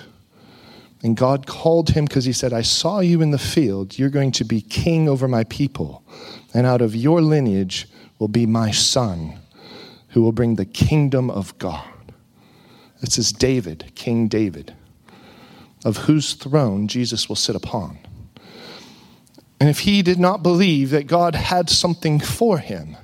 And 1.03 1.17
God 1.17 1.47
called 1.47 1.91
him 1.91 2.07
because 2.07 2.25
he 2.25 2.33
said, 2.33 2.53
I 2.53 2.63
saw 2.63 3.01
you 3.01 3.21
in 3.23 3.31
the 3.31 3.39
field. 3.39 3.99
You're 3.99 4.09
going 4.09 4.33
to 4.33 4.45
be 4.45 4.61
king 4.61 5.09
over 5.09 5.29
my 5.29 5.45
people. 5.45 6.03
And 6.55 6.67
out 6.67 6.81
of 6.81 6.97
your 6.97 7.21
lineage 7.21 7.87
will 8.19 8.29
be 8.29 8.47
my 8.47 8.71
son, 8.71 9.39
who 10.09 10.23
will 10.23 10.33
bring 10.33 10.57
the 10.57 10.65
kingdom 10.65 11.31
of 11.31 11.57
God. 11.59 11.85
This 13.01 13.19
is 13.19 13.31
David, 13.31 13.93
King 13.95 14.27
David, 14.27 14.75
of 15.85 15.99
whose 15.99 16.33
throne 16.33 16.89
Jesus 16.89 17.29
will 17.29 17.37
sit 17.37 17.55
upon. 17.55 17.99
And 19.61 19.69
if 19.69 19.81
he 19.81 20.03
did 20.03 20.19
not 20.19 20.43
believe 20.43 20.91
that 20.91 21.07
God 21.07 21.35
had 21.35 21.69
something 21.69 22.21
for 22.21 22.59
him, 22.59 22.97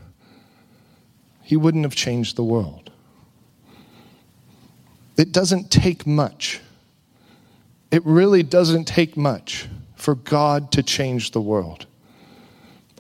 he 1.42 1.56
wouldn't 1.56 1.84
have 1.84 1.94
changed 1.94 2.36
the 2.36 2.44
world. 2.44 2.90
It 5.16 5.32
doesn't 5.32 5.70
take 5.70 6.06
much. 6.06 6.60
It 7.92 8.04
really 8.06 8.42
doesn't 8.42 8.86
take 8.86 9.16
much 9.16 9.68
for 9.96 10.14
God 10.14 10.72
to 10.72 10.82
change 10.82 11.30
the 11.30 11.40
world. 11.40 11.86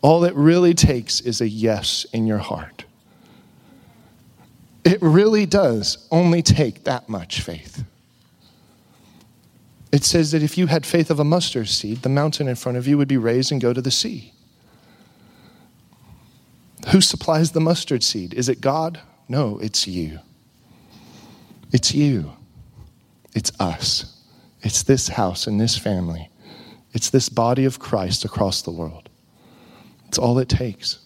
All 0.02 0.24
it 0.24 0.34
really 0.34 0.74
takes 0.74 1.20
is 1.20 1.40
a 1.40 1.48
yes 1.48 2.04
in 2.12 2.26
your 2.26 2.38
heart. 2.38 2.84
It 4.84 5.00
really 5.00 5.46
does 5.46 6.06
only 6.10 6.42
take 6.42 6.84
that 6.84 7.08
much 7.08 7.40
faith. 7.40 7.84
It 9.92 10.04
says 10.04 10.32
that 10.32 10.42
if 10.42 10.58
you 10.58 10.66
had 10.66 10.84
faith 10.84 11.10
of 11.10 11.20
a 11.20 11.24
mustard 11.24 11.68
seed, 11.68 12.02
the 12.02 12.08
mountain 12.08 12.48
in 12.48 12.56
front 12.56 12.76
of 12.76 12.86
you 12.86 12.98
would 12.98 13.08
be 13.08 13.16
raised 13.16 13.50
and 13.50 13.60
go 13.60 13.72
to 13.72 13.80
the 13.80 13.90
sea. 13.90 14.32
Who 16.90 17.00
supplies 17.00 17.52
the 17.52 17.60
mustard 17.60 18.02
seed? 18.02 18.34
Is 18.34 18.48
it 18.48 18.60
God? 18.60 19.00
No, 19.28 19.58
it's 19.58 19.86
you. 19.86 20.18
It's 21.72 21.94
you. 21.94 22.32
It's 23.34 23.52
us. 23.60 24.11
It's 24.62 24.82
this 24.82 25.08
house 25.08 25.46
and 25.46 25.60
this 25.60 25.76
family. 25.76 26.30
It's 26.92 27.10
this 27.10 27.28
body 27.28 27.64
of 27.64 27.78
Christ 27.78 28.24
across 28.24 28.62
the 28.62 28.70
world. 28.70 29.08
It's 30.08 30.18
all 30.18 30.38
it 30.38 30.48
takes. 30.48 30.98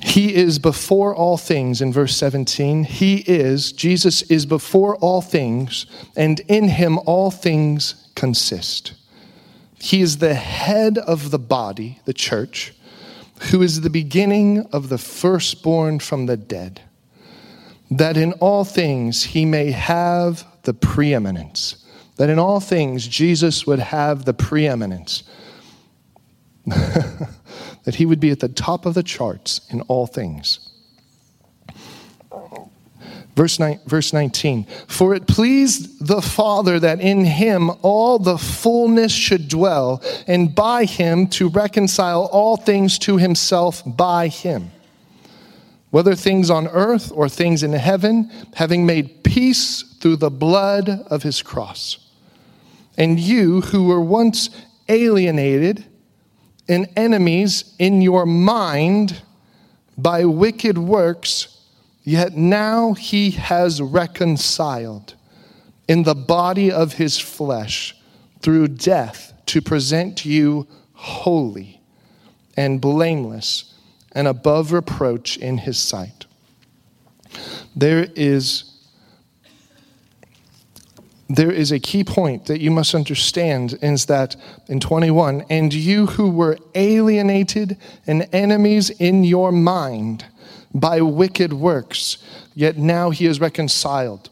He 0.00 0.34
is 0.34 0.58
before 0.58 1.14
all 1.14 1.36
things 1.36 1.80
in 1.80 1.92
verse 1.92 2.16
17. 2.16 2.84
He 2.84 3.18
is, 3.26 3.72
Jesus 3.72 4.22
is 4.22 4.46
before 4.46 4.96
all 4.96 5.20
things, 5.20 5.86
and 6.16 6.40
in 6.48 6.68
him 6.68 6.98
all 7.06 7.30
things 7.30 8.08
consist. 8.14 8.94
He 9.78 10.00
is 10.00 10.18
the 10.18 10.34
head 10.34 10.98
of 10.98 11.30
the 11.30 11.38
body, 11.38 12.00
the 12.04 12.12
church, 12.12 12.74
who 13.50 13.62
is 13.62 13.80
the 13.80 13.90
beginning 13.90 14.66
of 14.72 14.88
the 14.88 14.98
firstborn 14.98 16.00
from 16.00 16.26
the 16.26 16.36
dead, 16.36 16.82
that 17.90 18.16
in 18.16 18.32
all 18.34 18.64
things 18.64 19.22
he 19.22 19.44
may 19.44 19.70
have 19.70 20.44
the 20.62 20.74
preeminence. 20.74 21.84
That 22.16 22.30
in 22.30 22.38
all 22.38 22.60
things 22.60 23.06
Jesus 23.06 23.66
would 23.66 23.78
have 23.78 24.24
the 24.24 24.34
preeminence. 24.34 25.22
that 26.66 27.94
he 27.94 28.04
would 28.04 28.20
be 28.20 28.30
at 28.30 28.40
the 28.40 28.48
top 28.48 28.84
of 28.84 28.94
the 28.94 29.02
charts 29.02 29.60
in 29.70 29.80
all 29.82 30.06
things. 30.06 30.68
Verse, 33.38 33.60
nine, 33.60 33.78
verse 33.86 34.12
19 34.12 34.66
For 34.88 35.14
it 35.14 35.28
pleased 35.28 36.04
the 36.04 36.20
Father 36.20 36.80
that 36.80 37.00
in 37.00 37.24
him 37.24 37.70
all 37.82 38.18
the 38.18 38.36
fullness 38.36 39.12
should 39.12 39.46
dwell, 39.46 40.02
and 40.26 40.52
by 40.52 40.84
him 40.84 41.28
to 41.28 41.48
reconcile 41.48 42.24
all 42.32 42.56
things 42.56 42.98
to 42.98 43.16
himself 43.16 43.80
by 43.86 44.26
him, 44.26 44.72
whether 45.90 46.14
things 46.14 46.50
on 46.50 46.68
earth 46.68 47.10
or 47.14 47.28
things 47.28 47.62
in 47.62 47.72
heaven, 47.72 48.30
having 48.54 48.84
made 48.84 49.24
peace 49.24 49.82
through 50.00 50.16
the 50.16 50.30
blood 50.30 50.88
of 50.88 51.22
his 51.22 51.42
cross. 51.42 51.98
And 52.96 53.18
you 53.18 53.62
who 53.62 53.84
were 53.84 54.00
once 54.00 54.50
alienated, 54.88 55.84
and 56.68 56.88
enemies 56.96 57.74
in 57.78 58.02
your 58.02 58.26
mind 58.26 59.22
by 59.96 60.24
wicked 60.24 60.76
works, 60.76 61.64
yet 62.04 62.34
now 62.34 62.92
he 62.92 63.30
has 63.30 63.80
reconciled 63.80 65.14
in 65.88 66.02
the 66.02 66.14
body 66.14 66.70
of 66.70 66.94
his 66.94 67.18
flesh 67.18 67.96
through 68.40 68.68
death 68.68 69.32
to 69.46 69.62
present 69.62 70.24
you 70.26 70.66
holy 70.92 71.80
and 72.56 72.80
blameless 72.80 73.74
and 74.12 74.26
above 74.26 74.72
reproach 74.72 75.36
in 75.36 75.58
his 75.58 75.78
sight. 75.78 76.26
There 77.76 78.08
is 78.16 78.64
there 81.30 81.52
is 81.52 81.72
a 81.72 81.78
key 81.78 82.04
point 82.04 82.46
that 82.46 82.60
you 82.60 82.70
must 82.70 82.94
understand 82.94 83.78
is 83.82 84.06
that 84.06 84.34
in 84.66 84.80
21, 84.80 85.44
and 85.50 85.74
you 85.74 86.06
who 86.06 86.30
were 86.30 86.56
alienated 86.74 87.76
and 88.06 88.26
enemies 88.32 88.88
in 88.88 89.24
your 89.24 89.52
mind 89.52 90.24
by 90.72 91.02
wicked 91.02 91.52
works, 91.52 92.16
yet 92.54 92.78
now 92.78 93.10
he 93.10 93.26
is 93.26 93.40
reconciled. 93.40 94.30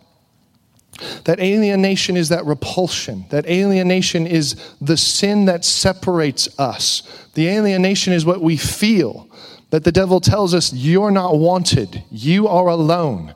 That 1.25 1.39
alienation 1.39 2.17
is 2.17 2.31
that 2.31 2.47
repulsion. 2.47 3.27
That 3.29 3.47
alienation 3.47 4.27
is 4.27 4.57
the 4.81 4.97
sin 4.97 5.45
that 5.45 5.67
separates 5.67 6.59
us. 6.59 7.03
The 7.35 7.49
alienation 7.49 8.15
is 8.15 8.25
what 8.25 8.41
we 8.41 8.57
feel. 8.57 9.29
That 9.77 9.85
the 9.85 9.93
devil 9.93 10.23
tells 10.23 10.55
us, 10.55 10.73
you're 10.73 11.11
not 11.11 11.37
wanted, 11.37 12.03
you 12.11 12.49
are 12.49 12.69
alone. 12.69 13.35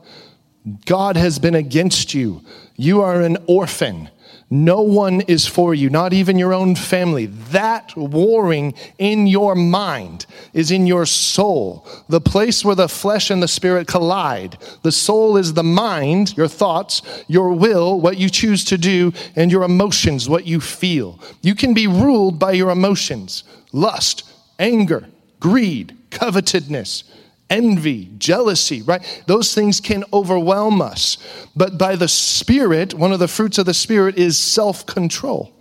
God 0.87 1.19
has 1.19 1.39
been 1.39 1.55
against 1.55 2.15
you. 2.15 2.41
You 2.77 3.03
are 3.03 3.21
an 3.21 3.37
orphan. 3.47 4.09
No 4.49 4.81
one 4.81 5.21
is 5.21 5.47
for 5.47 5.75
you, 5.75 5.91
not 5.91 6.15
even 6.15 6.39
your 6.39 6.55
own 6.55 6.77
family. 6.77 7.27
That 7.27 7.95
warring 7.95 8.73
in 8.97 9.27
your 9.27 9.55
mind 9.55 10.25
is 10.55 10.71
in 10.71 10.87
your 10.87 11.05
soul, 11.05 11.87
the 12.09 12.23
place 12.23 12.65
where 12.65 12.75
the 12.75 12.89
flesh 12.89 13.29
and 13.29 13.43
the 13.43 13.47
spirit 13.47 13.87
collide. 13.87 14.57
The 14.83 14.93
soul 14.93 15.37
is 15.37 15.53
the 15.53 15.63
mind, 15.63 16.39
your 16.39 16.49
thoughts, 16.49 17.03
your 17.29 17.53
will, 17.53 18.01
what 18.01 18.17
you 18.17 18.31
choose 18.31 18.65
to 18.65 18.79
do, 18.79 19.13
and 19.37 19.53
your 19.53 19.65
emotions, 19.65 20.27
what 20.27 20.47
you 20.47 20.59
feel. 20.59 21.21
You 21.43 21.55
can 21.55 21.75
be 21.75 21.87
ruled 21.87 22.39
by 22.39 22.53
your 22.53 22.71
emotions 22.71 23.45
lust, 23.73 24.23
anger, 24.59 25.07
greed, 25.39 25.99
covetousness 26.11 27.05
envy, 27.51 28.09
jealousy, 28.17 28.81
right? 28.81 29.23
Those 29.27 29.53
things 29.53 29.81
can 29.81 30.05
overwhelm 30.13 30.81
us. 30.81 31.19
But 31.55 31.77
by 31.77 31.97
the 31.97 32.09
Spirit, 32.09 32.95
one 32.95 33.13
of 33.13 33.19
the 33.19 33.29
fruits 33.29 33.59
of 33.59 33.67
the 33.67 33.75
Spirit 33.75 34.17
is 34.17 34.39
self 34.39 34.87
control. 34.87 35.53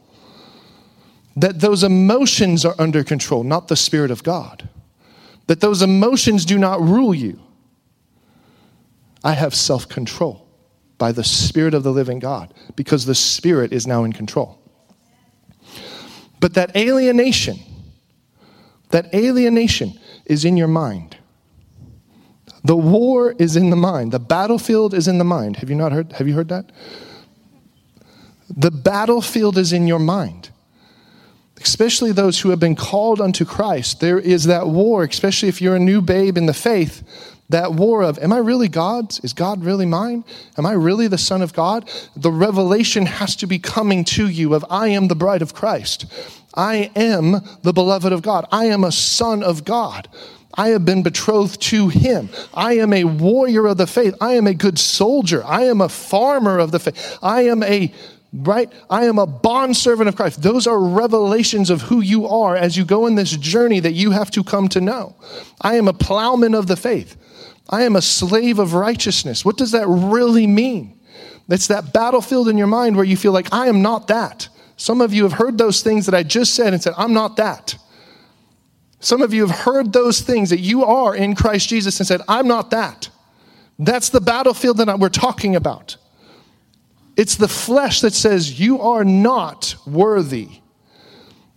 That 1.36 1.60
those 1.60 1.84
emotions 1.84 2.64
are 2.64 2.76
under 2.78 3.04
control, 3.04 3.44
not 3.44 3.68
the 3.68 3.76
Spirit 3.76 4.12
of 4.12 4.24
God. 4.24 4.70
That 5.48 5.62
those 5.62 5.82
emotions 5.82 6.46
do 6.46 6.60
not 6.60 6.80
rule 6.80 7.16
you. 7.16 7.40
I 9.24 9.34
have 9.34 9.56
self 9.56 9.90
control 9.90 10.46
by 10.98 11.12
the 11.12 11.24
Spirit 11.24 11.74
of 11.74 11.84
the 11.84 11.92
living 11.92 12.20
God 12.20 12.54
because 12.76 13.06
the 13.06 13.16
Spirit 13.16 13.74
is 13.74 13.88
now 13.88 14.04
in 14.04 14.14
control. 14.14 14.60
But 16.40 16.54
that 16.54 16.76
alienation, 16.76 17.60
that 18.92 19.14
alienation 19.14 20.00
is 20.30 20.46
in 20.46 20.56
your 20.56 20.68
mind. 20.68 21.18
The 22.64 22.76
war 22.76 23.36
is 23.40 23.56
in 23.56 23.70
the 23.70 23.76
mind. 23.76 24.12
The 24.12 24.20
battlefield 24.20 24.94
is 24.94 25.08
in 25.08 25.18
the 25.18 25.24
mind. 25.24 25.58
Have 25.58 25.70
you 25.70 25.76
not 25.76 25.92
heard? 25.92 26.14
Have 26.14 26.28
you 26.28 26.36
heard 26.36 26.50
that? 26.50 26.72
The 28.50 28.72
battlefield 28.72 29.58
is 29.58 29.74
in 29.74 29.88
your 29.88 30.00
mind. 30.00 30.50
Especially 31.62 32.12
those 32.12 32.40
who 32.40 32.50
have 32.50 32.60
been 32.60 32.76
called 32.76 33.20
unto 33.20 33.46
Christ. 33.46 34.00
There 34.00 34.20
is 34.20 34.46
that 34.46 34.68
war, 34.68 35.04
especially 35.04 35.50
if 35.50 35.62
you're 35.62 35.76
a 35.76 35.80
new 35.80 36.02
babe 36.02 36.38
in 36.38 36.46
the 36.46 36.54
faith, 36.54 37.04
that 37.50 37.74
war 37.74 38.04
of, 38.04 38.20
am 38.20 38.32
I 38.32 38.38
really 38.38 38.68
God's? 38.68 39.20
Is 39.22 39.34
God 39.34 39.64
really 39.64 39.86
mine? 39.86 40.24
Am 40.58 40.66
I 40.66 40.74
really 40.74 41.08
the 41.08 41.18
Son 41.18 41.42
of 41.42 41.52
God? 41.54 41.90
The 42.16 42.32
revelation 42.32 43.08
has 43.08 43.36
to 43.38 43.48
be 43.48 43.60
coming 43.60 44.06
to 44.06 44.28
you 44.28 44.54
of, 44.54 44.64
I 44.70 44.90
am 44.90 45.08
the 45.08 45.16
bride 45.16 45.42
of 45.42 45.54
Christ. 45.54 46.06
I 46.54 46.92
am 46.96 47.42
the 47.62 47.74
beloved 47.74 48.12
of 48.12 48.22
God. 48.22 48.46
I 48.52 48.66
am 48.66 48.84
a 48.84 48.92
son 48.92 49.44
of 49.44 49.66
God. 49.66 50.08
I 50.54 50.70
have 50.70 50.84
been 50.84 51.04
betrothed 51.04 51.62
to 51.64 51.90
him. 51.90 52.30
I 52.54 52.78
am 52.78 52.92
a 52.92 53.04
warrior 53.04 53.68
of 53.68 53.78
the 53.78 53.88
faith. 53.88 54.16
I 54.20 54.34
am 54.34 54.48
a 54.48 54.54
good 54.54 54.80
soldier. 54.80 55.44
I 55.46 55.64
am 55.66 55.80
a 55.80 55.90
farmer 55.90 56.60
of 56.60 56.72
the 56.72 56.80
faith. 56.80 57.18
I 57.22 57.44
am 57.44 57.64
a 57.64 57.94
right? 58.32 58.72
I 58.90 59.06
am 59.06 59.18
a 59.18 59.26
bondservant 59.26 60.08
of 60.08 60.16
Christ. 60.16 60.42
Those 60.42 60.68
are 60.68 60.80
revelations 60.80 61.70
of 61.70 61.82
who 61.82 62.02
you 62.02 62.28
are 62.28 62.56
as 62.56 62.78
you 62.78 62.86
go 62.86 63.08
in 63.08 63.16
this 63.16 63.36
journey 63.36 63.80
that 63.80 63.94
you 63.94 64.12
have 64.12 64.30
to 64.32 64.44
come 64.44 64.68
to 64.70 64.82
know. 64.82 65.16
I 65.62 65.76
am 65.76 65.88
a 65.88 65.94
plowman 65.94 66.54
of 66.54 66.68
the 66.68 66.76
faith. 66.76 67.18
I 67.70 67.84
am 67.84 67.96
a 67.96 68.02
slave 68.02 68.60
of 68.60 68.74
righteousness. 68.74 69.46
What 69.46 69.58
does 69.58 69.72
that 69.72 69.88
really 69.88 70.48
mean? 70.48 71.00
It's 71.48 71.68
that 71.68 71.94
battlefield 71.94 72.48
in 72.50 72.58
your 72.58 72.68
mind 72.68 72.96
where 72.96 73.06
you 73.06 73.18
feel 73.18 73.32
like, 73.32 73.52
I 73.52 73.68
am 73.68 73.82
not 73.82 74.08
that. 74.10 74.50
Some 74.80 75.02
of 75.02 75.14
you 75.14 75.24
have 75.24 75.34
heard 75.34 75.58
those 75.58 75.84
things 75.84 76.06
that 76.06 76.16
I 76.16 76.24
just 76.24 76.56
said 76.56 76.72
and 76.72 76.82
said, 76.82 76.94
I'm 76.96 77.14
not 77.14 77.36
that. 77.36 77.78
Some 79.02 79.22
of 79.22 79.34
you 79.34 79.46
have 79.46 79.60
heard 79.66 79.92
those 79.92 80.22
things 80.22 80.52
that 80.52 80.62
you 80.62 80.86
are 80.86 81.14
in 81.14 81.36
Christ 81.36 81.68
Jesus 81.68 82.00
and 82.00 82.08
said, 82.08 82.22
I'm 82.30 82.48
not 82.48 82.72
that. 82.72 83.10
That's 83.78 84.08
the 84.08 84.22
battlefield 84.22 84.78
that 84.78 84.98
we're 84.98 85.10
talking 85.10 85.58
about. 85.58 85.98
It's 87.18 87.36
the 87.36 87.50
flesh 87.50 88.00
that 88.00 88.14
says, 88.14 88.58
You 88.58 88.80
are 88.80 89.04
not 89.04 89.76
worthy, 89.86 90.48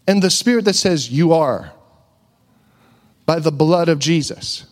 and 0.08 0.20
the 0.20 0.28
spirit 0.28 0.64
that 0.64 0.74
says, 0.74 1.08
You 1.08 1.32
are 1.32 1.72
by 3.24 3.38
the 3.38 3.52
blood 3.52 3.88
of 3.88 4.00
Jesus. 4.00 4.66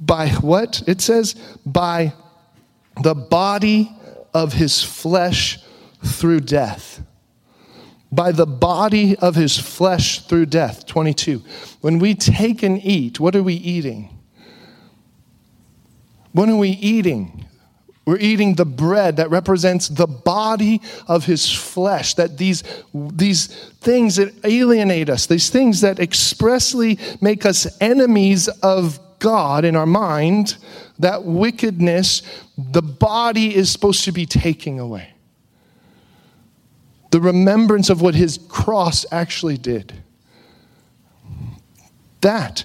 By 0.00 0.30
what? 0.30 0.82
It 0.88 1.00
says, 1.00 1.34
By 1.64 2.14
the 3.00 3.14
body 3.14 3.92
of 4.34 4.54
his 4.54 4.82
flesh 4.82 5.60
through 6.04 6.40
death 6.40 7.04
by 8.10 8.32
the 8.32 8.46
body 8.46 9.16
of 9.16 9.34
his 9.34 9.58
flesh 9.58 10.20
through 10.26 10.46
death. 10.46 10.86
22. 10.86 11.42
When 11.80 11.98
we 11.98 12.14
take 12.14 12.62
and 12.62 12.82
eat, 12.82 13.20
what 13.20 13.36
are 13.36 13.42
we 13.42 13.54
eating? 13.54 14.16
What 16.32 16.48
are 16.48 16.56
we 16.56 16.70
eating? 16.70 17.46
We're 18.06 18.18
eating 18.18 18.54
the 18.54 18.64
bread 18.64 19.16
that 19.16 19.30
represents 19.30 19.88
the 19.88 20.06
body 20.06 20.80
of 21.06 21.26
his 21.26 21.52
flesh. 21.52 22.14
That 22.14 22.38
these, 22.38 22.64
these 22.94 23.48
things 23.80 24.16
that 24.16 24.32
alienate 24.44 25.10
us, 25.10 25.26
these 25.26 25.50
things 25.50 25.82
that 25.82 26.00
expressly 26.00 26.98
make 27.20 27.44
us 27.44 27.66
enemies 27.82 28.48
of 28.62 28.98
God 29.18 29.66
in 29.66 29.76
our 29.76 29.84
mind, 29.84 30.56
that 30.98 31.24
wickedness, 31.24 32.22
the 32.56 32.82
body 32.82 33.54
is 33.54 33.70
supposed 33.70 34.04
to 34.04 34.12
be 34.12 34.24
taking 34.24 34.80
away 34.80 35.12
the 37.10 37.20
remembrance 37.20 37.90
of 37.90 38.02
what 38.02 38.14
his 38.14 38.38
cross 38.48 39.06
actually 39.10 39.58
did. 39.58 39.94
That. 42.20 42.64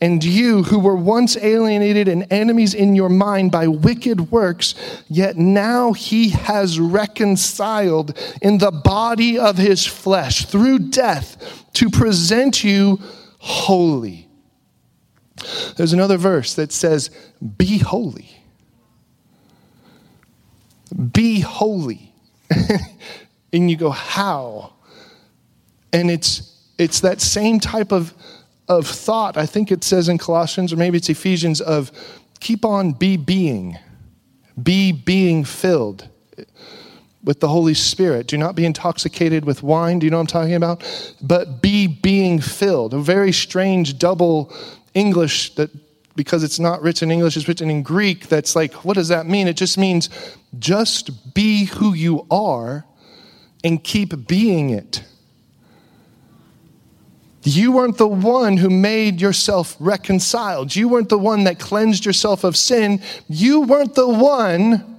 And 0.00 0.22
you 0.22 0.62
who 0.62 0.78
were 0.78 0.94
once 0.94 1.36
alienated 1.36 2.06
and 2.06 2.26
enemies 2.30 2.72
in 2.72 2.94
your 2.94 3.08
mind 3.08 3.50
by 3.50 3.66
wicked 3.66 4.30
works, 4.30 4.76
yet 5.08 5.36
now 5.36 5.92
he 5.92 6.28
has 6.28 6.78
reconciled 6.78 8.16
in 8.40 8.58
the 8.58 8.70
body 8.70 9.38
of 9.38 9.56
his 9.56 9.84
flesh 9.86 10.46
through 10.46 10.90
death 10.90 11.64
to 11.72 11.90
present 11.90 12.62
you 12.62 13.00
holy. 13.38 14.28
There's 15.76 15.92
another 15.92 16.16
verse 16.16 16.54
that 16.54 16.70
says, 16.72 17.10
Be 17.56 17.78
holy. 17.78 18.30
Be 21.12 21.40
holy. 21.40 22.12
and 23.52 23.70
you 23.70 23.76
go, 23.76 23.90
How? 23.90 24.72
And 25.92 26.10
it's 26.10 26.54
it's 26.78 27.00
that 27.00 27.20
same 27.20 27.60
type 27.60 27.92
of 27.92 28.14
of 28.68 28.86
thought. 28.86 29.36
I 29.36 29.46
think 29.46 29.72
it 29.72 29.82
says 29.82 30.08
in 30.08 30.18
Colossians, 30.18 30.72
or 30.72 30.76
maybe 30.76 30.98
it's 30.98 31.08
Ephesians, 31.08 31.60
of 31.60 31.90
keep 32.40 32.64
on 32.64 32.92
be 32.92 33.16
being, 33.16 33.78
be 34.62 34.92
being 34.92 35.44
filled 35.44 36.08
with 37.24 37.40
the 37.40 37.48
Holy 37.48 37.74
Spirit. 37.74 38.26
Do 38.26 38.38
not 38.38 38.54
be 38.54 38.64
intoxicated 38.64 39.44
with 39.44 39.62
wine. 39.62 39.98
Do 39.98 40.06
you 40.06 40.10
know 40.10 40.18
what 40.18 40.22
I'm 40.22 40.26
talking 40.26 40.54
about? 40.54 40.84
But 41.20 41.62
be 41.62 41.86
being 41.86 42.40
filled. 42.40 42.94
A 42.94 42.98
very 42.98 43.32
strange 43.32 43.98
double 43.98 44.52
English 44.94 45.54
that 45.56 45.70
because 46.14 46.42
it's 46.42 46.58
not 46.58 46.82
written 46.82 47.10
in 47.10 47.14
English, 47.18 47.36
it's 47.36 47.46
written 47.46 47.70
in 47.70 47.82
Greek. 47.82 48.28
That's 48.28 48.56
like, 48.56 48.72
what 48.84 48.94
does 48.94 49.06
that 49.08 49.26
mean? 49.26 49.46
It 49.46 49.56
just 49.56 49.78
means 49.78 50.10
just 50.58 51.32
be 51.32 51.66
who 51.66 51.94
you 51.94 52.26
are 52.28 52.84
and 53.64 53.82
keep 53.82 54.26
being 54.26 54.70
it. 54.70 55.02
You 57.42 57.72
weren't 57.72 57.96
the 57.96 58.08
one 58.08 58.56
who 58.56 58.68
made 58.68 59.20
yourself 59.20 59.76
reconciled. 59.78 60.74
You 60.74 60.88
weren't 60.88 61.08
the 61.08 61.18
one 61.18 61.44
that 61.44 61.58
cleansed 61.58 62.04
yourself 62.04 62.44
of 62.44 62.56
sin. 62.56 63.00
You 63.28 63.62
weren't 63.62 63.94
the 63.94 64.08
one 64.08 64.96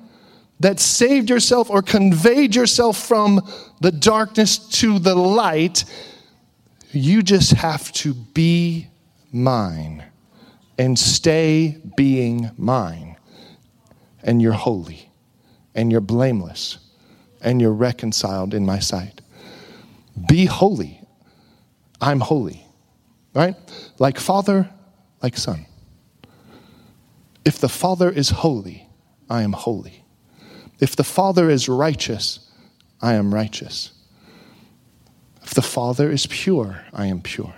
that 0.59 0.79
saved 0.79 1.29
yourself 1.29 1.69
or 1.69 1.81
conveyed 1.81 2.55
yourself 2.55 2.97
from 2.97 3.41
the 3.81 3.91
darkness 3.91 4.57
to 4.57 4.99
the 4.99 5.15
light. 5.15 5.85
You 6.91 7.21
just 7.21 7.51
have 7.51 7.91
to 7.93 8.13
be 8.13 8.87
mine 9.31 10.03
and 10.77 10.97
stay 10.97 11.77
being 11.95 12.49
mine. 12.57 13.17
And 14.23 14.41
you're 14.41 14.53
holy 14.53 15.11
and 15.75 15.91
you're 15.91 16.01
blameless 16.01 16.77
and 17.41 17.61
you're 17.61 17.73
reconciled 17.73 18.53
in 18.53 18.65
my 18.65 18.79
sight. 18.79 19.21
Be 20.27 20.45
holy. 20.45 21.01
I'm 22.01 22.19
holy. 22.19 22.65
Right? 23.33 23.55
Like 23.99 24.19
Father, 24.19 24.69
like 25.21 25.37
Son. 25.37 25.65
If 27.45 27.59
the 27.59 27.69
Father 27.69 28.09
is 28.09 28.29
holy, 28.29 28.87
I 29.29 29.43
am 29.43 29.53
holy. 29.53 30.03
If 30.79 30.95
the 30.95 31.03
Father 31.03 31.49
is 31.49 31.69
righteous, 31.69 32.51
I 33.01 33.13
am 33.13 33.33
righteous. 33.33 33.91
If 35.43 35.53
the 35.53 35.61
Father 35.61 36.11
is 36.11 36.27
pure, 36.27 36.83
I 36.93 37.07
am 37.07 37.21
pure. 37.21 37.53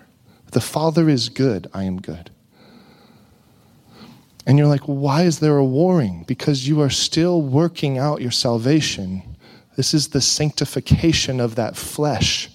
If 0.45 0.51
the 0.51 0.61
Father 0.61 1.09
is 1.09 1.29
good, 1.29 1.69
I 1.73 1.83
am 1.83 1.99
good. 1.99 2.29
And 4.45 4.57
you're 4.57 4.67
like, 4.67 4.81
why 4.81 5.23
is 5.23 5.39
there 5.39 5.57
a 5.57 5.65
warring? 5.65 6.23
Because 6.27 6.67
you 6.67 6.81
are 6.81 6.89
still 6.89 7.41
working 7.41 7.97
out 7.97 8.21
your 8.21 8.31
salvation. 8.31 9.30
This 9.81 9.95
is 9.95 10.09
the 10.09 10.21
sanctification 10.21 11.39
of 11.39 11.55
that 11.55 11.75
flesh. 11.75 12.51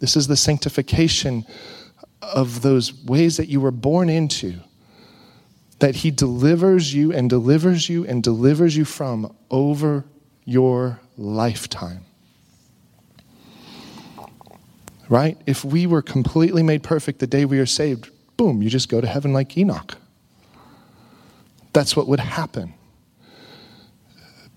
This 0.00 0.18
is 0.18 0.26
the 0.26 0.36
sanctification 0.36 1.46
of 2.20 2.60
those 2.60 2.92
ways 2.92 3.38
that 3.38 3.48
you 3.48 3.58
were 3.58 3.70
born 3.70 4.10
into. 4.10 4.60
That 5.78 5.94
He 5.96 6.10
delivers 6.10 6.92
you 6.92 7.10
and 7.10 7.30
delivers 7.30 7.88
you 7.88 8.04
and 8.04 8.22
delivers 8.22 8.76
you 8.76 8.84
from 8.84 9.34
over 9.50 10.04
your 10.44 11.00
lifetime. 11.16 12.04
Right? 15.08 15.38
If 15.46 15.64
we 15.64 15.86
were 15.86 16.02
completely 16.02 16.62
made 16.62 16.82
perfect 16.82 17.20
the 17.20 17.26
day 17.26 17.46
we 17.46 17.60
are 17.60 17.64
saved, 17.64 18.10
boom, 18.36 18.60
you 18.60 18.68
just 18.68 18.90
go 18.90 19.00
to 19.00 19.06
heaven 19.06 19.32
like 19.32 19.56
Enoch. 19.56 19.96
That's 21.72 21.96
what 21.96 22.08
would 22.08 22.20
happen. 22.20 22.74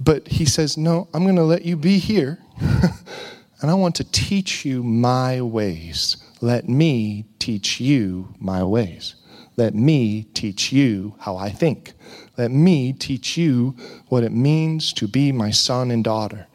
But 0.05 0.27
he 0.27 0.45
says, 0.45 0.77
No, 0.77 1.09
I'm 1.13 1.23
going 1.23 1.35
to 1.35 1.43
let 1.43 1.65
you 1.65 1.75
be 1.75 1.97
here, 1.97 2.37
and 2.59 3.71
I 3.71 3.73
want 3.73 3.95
to 3.95 4.03
teach 4.03 4.63
you 4.63 4.83
my 4.83 5.41
ways. 5.41 6.17
Let 6.41 6.69
me 6.69 7.25
teach 7.39 7.81
you 7.81 8.33
my 8.39 8.63
ways. 8.63 9.15
Let 9.57 9.73
me 9.73 10.27
teach 10.33 10.71
you 10.71 11.15
how 11.19 11.37
I 11.37 11.49
think. 11.49 11.93
Let 12.37 12.51
me 12.51 12.93
teach 12.93 13.35
you 13.35 13.75
what 14.09 14.23
it 14.23 14.31
means 14.31 14.93
to 14.93 15.07
be 15.07 15.31
my 15.31 15.49
son 15.49 15.89
and 15.89 16.03
daughter. 16.03 16.47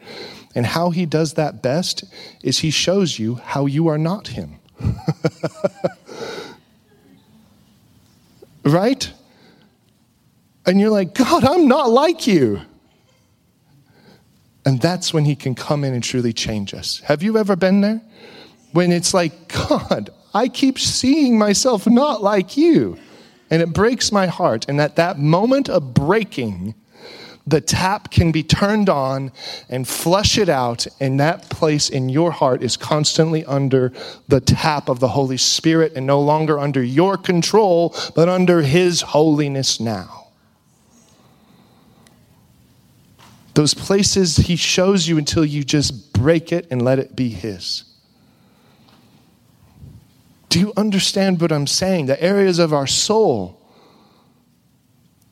And 0.55 0.65
how 0.65 0.91
he 0.91 1.05
does 1.05 1.33
that 1.33 1.61
best 1.61 2.05
is 2.43 2.59
he 2.59 2.71
shows 2.71 3.19
you 3.19 3.35
how 3.35 3.65
you 3.65 3.87
are 3.87 3.97
not 3.97 4.27
him. 4.29 4.59
right? 8.63 9.11
And 10.65 10.79
you're 10.79 10.89
like, 10.89 11.15
God, 11.15 11.43
I'm 11.43 11.67
not 11.67 11.89
like 11.89 12.27
you. 12.27 12.61
And 14.65 14.79
that's 14.79 15.13
when 15.13 15.25
he 15.25 15.35
can 15.35 15.55
come 15.55 15.83
in 15.83 15.93
and 15.93 16.03
truly 16.03 16.33
change 16.33 16.73
us. 16.73 16.99
Have 17.05 17.23
you 17.23 17.37
ever 17.37 17.55
been 17.55 17.81
there? 17.81 18.01
When 18.73 18.91
it's 18.91 19.13
like, 19.13 19.47
God, 19.47 20.11
I 20.33 20.47
keep 20.47 20.79
seeing 20.79 21.37
myself 21.37 21.87
not 21.87 22.21
like 22.21 22.57
you. 22.57 22.97
And 23.49 23.61
it 23.61 23.73
breaks 23.73 24.11
my 24.11 24.27
heart. 24.27 24.65
And 24.69 24.79
at 24.79 24.95
that 24.95 25.19
moment 25.19 25.69
of 25.69 25.93
breaking, 25.93 26.75
the 27.45 27.59
tap 27.59 28.11
can 28.11 28.31
be 28.31 28.43
turned 28.43 28.87
on 28.87 29.31
and 29.67 29.87
flush 29.87 30.37
it 30.37 30.47
out, 30.47 30.85
and 30.99 31.19
that 31.19 31.49
place 31.49 31.89
in 31.89 32.07
your 32.07 32.31
heart 32.31 32.61
is 32.61 32.77
constantly 32.77 33.43
under 33.45 33.91
the 34.27 34.39
tap 34.39 34.89
of 34.89 34.99
the 34.99 35.07
Holy 35.07 35.37
Spirit 35.37 35.93
and 35.95 36.05
no 36.05 36.21
longer 36.21 36.59
under 36.59 36.83
your 36.83 37.17
control, 37.17 37.95
but 38.15 38.29
under 38.29 38.61
His 38.61 39.01
holiness 39.01 39.79
now. 39.79 40.20
Those 43.53 43.73
places 43.73 44.37
He 44.37 44.55
shows 44.55 45.07
you 45.07 45.17
until 45.17 45.45
you 45.45 45.63
just 45.63 46.13
break 46.13 46.51
it 46.51 46.67
and 46.71 46.81
let 46.81 46.99
it 46.99 47.15
be 47.15 47.29
His. 47.29 47.83
Do 50.49 50.59
you 50.59 50.73
understand 50.75 51.39
what 51.39 51.51
I'm 51.51 51.67
saying? 51.67 52.07
The 52.07 52.21
areas 52.21 52.59
of 52.59 52.73
our 52.73 52.87
soul 52.87 53.57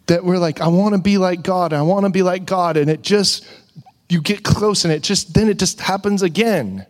that 0.08 0.24
we're 0.24 0.38
like, 0.38 0.60
I 0.60 0.68
want 0.68 0.96
to 0.96 1.02
be 1.02 1.18
like 1.18 1.44
God, 1.44 1.72
I 1.72 1.82
want 1.82 2.06
to 2.06 2.10
be 2.10 2.24
like 2.24 2.46
God, 2.46 2.78
and 2.78 2.90
it 2.90 3.02
just, 3.02 3.46
you 4.10 4.22
get 4.22 4.44
close 4.44 4.86
and 4.86 4.94
it 4.94 5.04
just, 5.04 5.34
then 5.34 5.50
it 5.50 5.60
just 5.60 5.80
happens 5.80 6.24
again. 6.24 6.86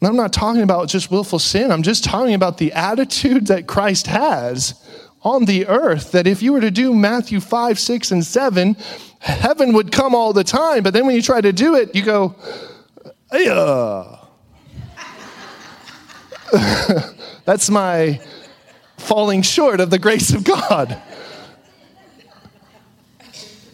And 0.00 0.08
I'm 0.08 0.16
not 0.16 0.32
talking 0.32 0.62
about 0.62 0.88
just 0.88 1.10
willful 1.10 1.38
sin, 1.38 1.70
I'm 1.70 1.82
just 1.82 2.04
talking 2.04 2.34
about 2.34 2.58
the 2.58 2.72
attitude 2.72 3.46
that 3.48 3.66
Christ 3.66 4.06
has 4.08 4.82
on 5.22 5.44
the 5.44 5.66
earth 5.66 6.12
that 6.12 6.26
if 6.26 6.42
you 6.42 6.52
were 6.52 6.60
to 6.60 6.70
do 6.70 6.94
Matthew 6.94 7.40
5, 7.40 7.78
6, 7.78 8.10
and 8.10 8.24
7, 8.24 8.76
heaven 9.26 9.72
would 9.74 9.92
come 9.92 10.14
all 10.14 10.32
the 10.32 10.44
time. 10.44 10.82
But 10.82 10.94
then 10.94 11.06
when 11.06 11.14
you 11.14 11.22
try 11.22 11.40
to 11.40 11.52
do 11.52 11.74
it, 11.74 11.94
you 11.94 12.02
go, 12.02 12.34
yeah. 13.32 14.18
That's 17.44 17.68
my 17.68 18.20
falling 18.96 19.42
short 19.42 19.80
of 19.80 19.90
the 19.90 19.98
grace 19.98 20.32
of 20.32 20.44
God. 20.44 21.00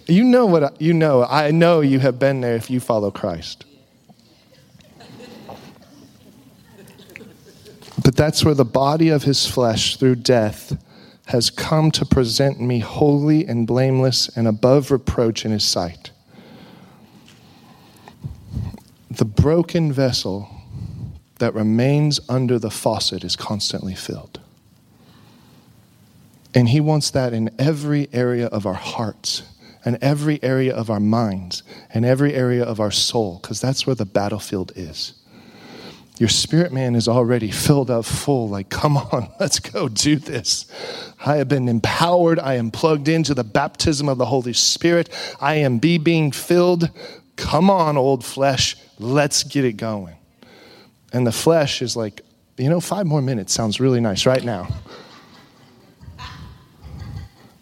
You 0.06 0.24
know 0.24 0.46
what 0.46 0.64
I, 0.64 0.70
you 0.78 0.92
know. 0.92 1.24
I 1.24 1.50
know 1.52 1.80
you 1.80 1.98
have 2.00 2.18
been 2.18 2.40
there 2.40 2.56
if 2.56 2.70
you 2.70 2.80
follow 2.80 3.10
Christ. 3.10 3.64
But 8.02 8.16
that's 8.16 8.44
where 8.44 8.54
the 8.54 8.64
body 8.64 9.10
of 9.10 9.22
his 9.22 9.46
flesh 9.46 9.96
through 9.96 10.16
death 10.16 10.76
has 11.26 11.50
come 11.50 11.90
to 11.92 12.04
present 12.04 12.60
me 12.60 12.80
holy 12.80 13.46
and 13.46 13.66
blameless 13.66 14.28
and 14.36 14.48
above 14.48 14.90
reproach 14.90 15.44
in 15.44 15.50
his 15.50 15.64
sight. 15.64 16.10
The 19.10 19.24
broken 19.24 19.92
vessel 19.92 20.48
that 21.38 21.54
remains 21.54 22.20
under 22.28 22.58
the 22.58 22.70
faucet 22.70 23.24
is 23.24 23.36
constantly 23.36 23.94
filled. 23.94 24.40
And 26.54 26.68
he 26.68 26.80
wants 26.80 27.10
that 27.10 27.32
in 27.32 27.50
every 27.58 28.08
area 28.12 28.46
of 28.46 28.66
our 28.66 28.74
hearts 28.74 29.42
and 29.84 29.98
every 30.00 30.42
area 30.42 30.74
of 30.74 30.90
our 30.90 31.00
minds 31.00 31.62
and 31.92 32.04
every 32.04 32.34
area 32.34 32.62
of 32.62 32.78
our 32.78 32.90
soul, 32.90 33.38
because 33.40 33.60
that's 33.60 33.86
where 33.86 33.96
the 33.96 34.04
battlefield 34.04 34.72
is. 34.76 35.14
Your 36.18 36.28
spirit 36.28 36.72
man 36.72 36.94
is 36.94 37.08
already 37.08 37.50
filled 37.50 37.90
up 37.90 38.04
full. 38.04 38.48
Like, 38.48 38.68
come 38.68 38.96
on, 38.96 39.28
let's 39.40 39.58
go 39.58 39.88
do 39.88 40.16
this. 40.16 40.66
I 41.24 41.36
have 41.36 41.48
been 41.48 41.68
empowered. 41.68 42.38
I 42.38 42.54
am 42.54 42.70
plugged 42.70 43.08
into 43.08 43.34
the 43.34 43.44
baptism 43.44 44.08
of 44.08 44.18
the 44.18 44.26
Holy 44.26 44.52
Spirit. 44.52 45.08
I 45.40 45.56
am 45.56 45.78
be 45.78 45.98
being 45.98 46.30
filled. 46.32 46.90
Come 47.36 47.70
on, 47.70 47.96
old 47.96 48.24
flesh, 48.24 48.76
let's 48.98 49.42
get 49.42 49.64
it 49.64 49.72
going. 49.74 50.16
And 51.12 51.26
the 51.26 51.32
flesh 51.32 51.82
is 51.82 51.96
like, 51.96 52.22
you 52.56 52.68
know, 52.68 52.80
five 52.80 53.06
more 53.06 53.22
minutes 53.22 53.52
sounds 53.52 53.80
really 53.80 54.00
nice 54.00 54.26
right 54.26 54.44
now. 54.44 54.68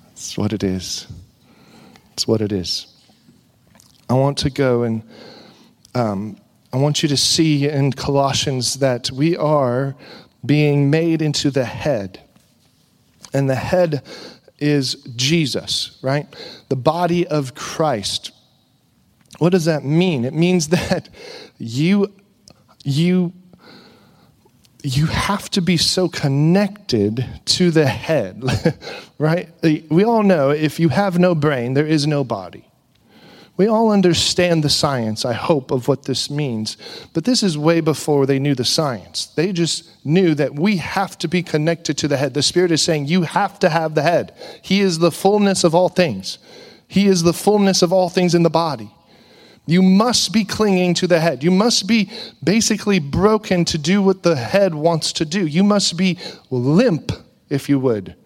That's 0.08 0.36
what 0.36 0.52
it 0.52 0.62
is. 0.62 1.06
It's 2.12 2.28
what 2.28 2.40
it 2.40 2.52
is. 2.52 2.86
I 4.08 4.14
want 4.14 4.38
to 4.38 4.50
go 4.50 4.82
and 4.82 5.02
um, 5.94 6.36
I 6.72 6.76
want 6.76 7.02
you 7.02 7.08
to 7.08 7.16
see 7.16 7.68
in 7.68 7.92
Colossians 7.92 8.74
that 8.74 9.10
we 9.10 9.36
are 9.36 9.96
being 10.44 10.90
made 10.90 11.20
into 11.20 11.50
the 11.50 11.64
head. 11.64 12.20
And 13.32 13.50
the 13.50 13.56
head 13.56 14.02
is 14.58 14.94
Jesus, 15.16 15.98
right? 16.02 16.26
The 16.68 16.76
body 16.76 17.26
of 17.26 17.54
Christ. 17.54 18.30
What 19.38 19.50
does 19.50 19.64
that 19.64 19.84
mean? 19.84 20.24
It 20.24 20.34
means 20.34 20.68
that 20.78 21.08
you 21.58 22.12
you 22.84 23.32
you 24.82 25.06
have 25.06 25.50
to 25.50 25.60
be 25.60 25.76
so 25.76 26.08
connected 26.08 27.26
to 27.44 27.70
the 27.70 27.86
head, 27.86 28.42
right? 29.18 29.48
We 29.62 30.04
all 30.04 30.22
know 30.22 30.50
if 30.50 30.80
you 30.80 30.88
have 30.88 31.18
no 31.18 31.34
brain, 31.34 31.74
there 31.74 31.86
is 31.86 32.06
no 32.06 32.24
body. 32.24 32.69
We 33.60 33.66
all 33.66 33.90
understand 33.90 34.64
the 34.64 34.70
science, 34.70 35.26
I 35.26 35.34
hope, 35.34 35.70
of 35.70 35.86
what 35.86 36.04
this 36.04 36.30
means. 36.30 36.78
But 37.12 37.26
this 37.26 37.42
is 37.42 37.58
way 37.58 37.82
before 37.82 38.24
they 38.24 38.38
knew 38.38 38.54
the 38.54 38.64
science. 38.64 39.26
They 39.26 39.52
just 39.52 39.86
knew 40.02 40.34
that 40.36 40.54
we 40.54 40.78
have 40.78 41.18
to 41.18 41.28
be 41.28 41.42
connected 41.42 41.98
to 41.98 42.08
the 42.08 42.16
head. 42.16 42.32
The 42.32 42.42
Spirit 42.42 42.72
is 42.72 42.80
saying, 42.80 43.08
You 43.08 43.20
have 43.20 43.58
to 43.58 43.68
have 43.68 43.94
the 43.94 44.00
head. 44.00 44.32
He 44.62 44.80
is 44.80 44.98
the 44.98 45.10
fullness 45.10 45.62
of 45.62 45.74
all 45.74 45.90
things, 45.90 46.38
He 46.88 47.06
is 47.06 47.22
the 47.22 47.34
fullness 47.34 47.82
of 47.82 47.92
all 47.92 48.08
things 48.08 48.34
in 48.34 48.44
the 48.44 48.48
body. 48.48 48.90
You 49.66 49.82
must 49.82 50.32
be 50.32 50.46
clinging 50.46 50.94
to 50.94 51.06
the 51.06 51.20
head. 51.20 51.44
You 51.44 51.50
must 51.50 51.86
be 51.86 52.10
basically 52.42 52.98
broken 52.98 53.66
to 53.66 53.76
do 53.76 54.00
what 54.00 54.22
the 54.22 54.36
head 54.36 54.74
wants 54.74 55.12
to 55.12 55.26
do. 55.26 55.46
You 55.46 55.64
must 55.64 55.98
be 55.98 56.16
limp, 56.48 57.12
if 57.50 57.68
you 57.68 57.78
would, 57.78 58.16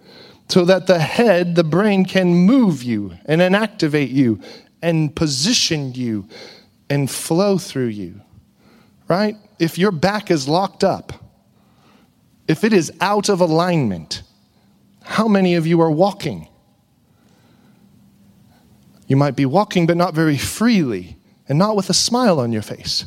so 0.48 0.64
that 0.64 0.86
the 0.86 1.00
head, 1.00 1.56
the 1.56 1.64
brain, 1.64 2.04
can 2.04 2.32
move 2.32 2.84
you 2.84 3.14
and 3.26 3.40
inactivate 3.40 4.12
you 4.12 4.40
and 4.84 5.16
position 5.16 5.94
you 5.94 6.28
and 6.90 7.10
flow 7.10 7.56
through 7.56 7.86
you, 7.86 8.20
right? 9.08 9.34
If 9.58 9.78
your 9.78 9.90
back 9.90 10.30
is 10.30 10.46
locked 10.46 10.84
up, 10.84 11.14
if 12.46 12.64
it 12.64 12.74
is 12.74 12.92
out 13.00 13.30
of 13.30 13.40
alignment, 13.40 14.22
how 15.02 15.26
many 15.26 15.54
of 15.54 15.66
you 15.66 15.80
are 15.80 15.90
walking? 15.90 16.48
You 19.06 19.16
might 19.16 19.36
be 19.36 19.46
walking, 19.46 19.86
but 19.86 19.96
not 19.96 20.12
very 20.12 20.36
freely 20.36 21.16
and 21.48 21.58
not 21.58 21.76
with 21.76 21.88
a 21.88 21.94
smile 21.94 22.38
on 22.38 22.52
your 22.52 22.62
face. 22.62 23.06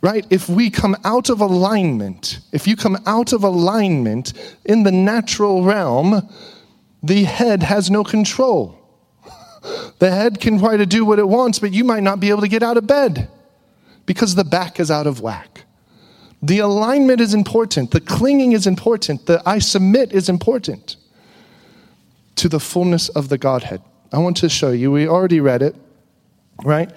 Right? 0.00 0.26
If 0.30 0.48
we 0.48 0.70
come 0.70 0.96
out 1.04 1.28
of 1.28 1.42
alignment, 1.42 2.40
if 2.52 2.66
you 2.66 2.74
come 2.74 2.96
out 3.04 3.34
of 3.34 3.44
alignment 3.44 4.32
in 4.64 4.84
the 4.84 4.92
natural 4.92 5.62
realm, 5.62 6.26
the 7.02 7.24
head 7.24 7.62
has 7.62 7.90
no 7.90 8.02
control. 8.02 8.77
The 9.98 10.10
head 10.10 10.40
can 10.40 10.58
try 10.58 10.76
to 10.76 10.86
do 10.86 11.04
what 11.04 11.18
it 11.18 11.28
wants, 11.28 11.58
but 11.58 11.72
you 11.72 11.84
might 11.84 12.02
not 12.02 12.20
be 12.20 12.30
able 12.30 12.42
to 12.42 12.48
get 12.48 12.62
out 12.62 12.76
of 12.76 12.86
bed 12.86 13.28
because 14.06 14.34
the 14.34 14.44
back 14.44 14.80
is 14.80 14.90
out 14.90 15.06
of 15.06 15.20
whack. 15.20 15.64
The 16.42 16.60
alignment 16.60 17.20
is 17.20 17.34
important. 17.34 17.90
The 17.90 18.00
clinging 18.00 18.52
is 18.52 18.66
important. 18.66 19.26
The 19.26 19.42
I 19.44 19.58
submit 19.58 20.12
is 20.12 20.28
important 20.28 20.96
to 22.36 22.48
the 22.48 22.60
fullness 22.60 23.08
of 23.08 23.28
the 23.28 23.38
Godhead. 23.38 23.82
I 24.12 24.18
want 24.18 24.36
to 24.38 24.48
show 24.48 24.70
you. 24.70 24.92
We 24.92 25.08
already 25.08 25.40
read 25.40 25.62
it, 25.62 25.74
right? 26.64 26.90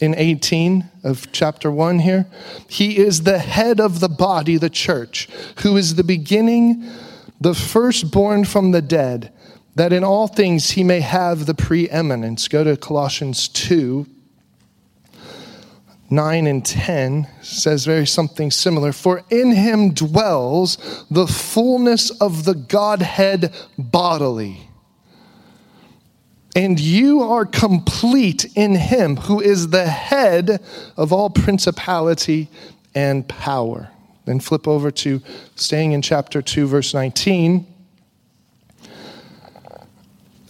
In 0.00 0.14
18 0.16 0.90
of 1.04 1.30
chapter 1.32 1.70
1 1.70 2.00
here. 2.00 2.26
He 2.68 2.98
is 2.98 3.22
the 3.22 3.38
head 3.38 3.80
of 3.80 4.00
the 4.00 4.08
body, 4.08 4.56
the 4.56 4.68
church, 4.68 5.28
who 5.62 5.76
is 5.76 5.94
the 5.94 6.04
beginning, 6.04 6.90
the 7.40 7.54
firstborn 7.54 8.44
from 8.44 8.72
the 8.72 8.82
dead, 8.82 9.32
that 9.78 9.92
in 9.92 10.02
all 10.02 10.26
things 10.26 10.72
he 10.72 10.82
may 10.82 10.98
have 10.98 11.46
the 11.46 11.54
preeminence. 11.54 12.48
Go 12.48 12.64
to 12.64 12.76
Colossians 12.76 13.46
2, 13.46 14.04
9 16.10 16.46
and 16.48 16.66
10 16.66 17.28
says 17.42 17.84
very 17.84 18.04
something 18.04 18.50
similar. 18.50 18.92
For 18.92 19.22
in 19.30 19.52
him 19.52 19.94
dwells 19.94 21.04
the 21.12 21.28
fullness 21.28 22.10
of 22.10 22.44
the 22.44 22.56
Godhead 22.56 23.54
bodily. 23.78 24.68
And 26.56 26.80
you 26.80 27.22
are 27.22 27.46
complete 27.46 28.46
in 28.56 28.74
him 28.74 29.14
who 29.14 29.40
is 29.40 29.68
the 29.68 29.86
head 29.86 30.60
of 30.96 31.12
all 31.12 31.30
principality 31.30 32.48
and 32.96 33.28
power. 33.28 33.92
Then 34.24 34.40
flip 34.40 34.66
over 34.66 34.90
to 34.90 35.22
staying 35.54 35.92
in 35.92 36.02
chapter 36.02 36.42
2, 36.42 36.66
verse 36.66 36.94
19 36.94 37.74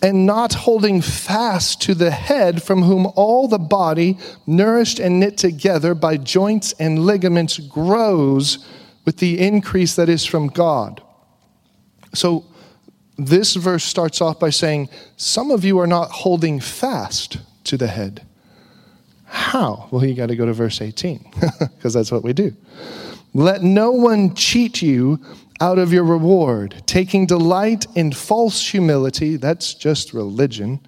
and 0.03 0.27
not 0.27 0.55
holding 0.55 1.01
fast 1.01 1.81
to 1.83 1.95
the 1.95 2.11
head, 2.11 2.63
from 2.63 2.83
whom 2.83 3.07
all 3.17 3.49
the 3.49 3.59
body, 3.59 4.19
nourished 4.47 4.99
and 4.99 5.21
knit 5.21 5.37
together 5.37 5.95
by 5.95 6.17
joints 6.17 6.73
and 6.75 7.01
ligaments, 7.01 7.59
grows 7.59 8.65
with 9.05 9.19
the 9.19 9.39
increase 9.39 9.97
that 9.97 10.09
is 10.09 10.25
from 10.25 10.49
God. 10.49 11.03
So, 12.15 12.45
this 13.17 13.57
verse 13.57 13.83
starts 13.83 14.21
off 14.21 14.39
by 14.39 14.51
saying, 14.51 14.89
Some 15.17 15.51
of 15.51 15.65
you 15.65 15.79
are 15.81 15.87
not 15.87 16.11
holding 16.11 16.61
fast 16.61 17.39
to 17.65 17.77
the 17.77 17.89
head. 17.89 18.25
How? 19.25 19.89
Well, 19.91 20.05
you 20.05 20.15
got 20.15 20.29
to 20.29 20.37
go 20.37 20.47
to 20.47 20.53
verse 20.53 20.81
18, 20.81 21.33
because 21.59 21.93
that's 21.95 22.13
what 22.13 22.23
we 22.23 22.33
do. 22.33 22.55
Let 23.35 23.63
no 23.63 23.91
one 23.93 24.35
cheat 24.35 24.83
you 24.83 25.21
out 25.61 25.79
of 25.79 25.93
your 25.93 26.05
reward, 26.05 26.83
taking 26.87 27.27
delight 27.27 27.87
in 27.95 28.13
false 28.13 28.67
humility, 28.67 29.37
that's 29.37 29.75
just 29.75 30.13
religion, 30.13 30.81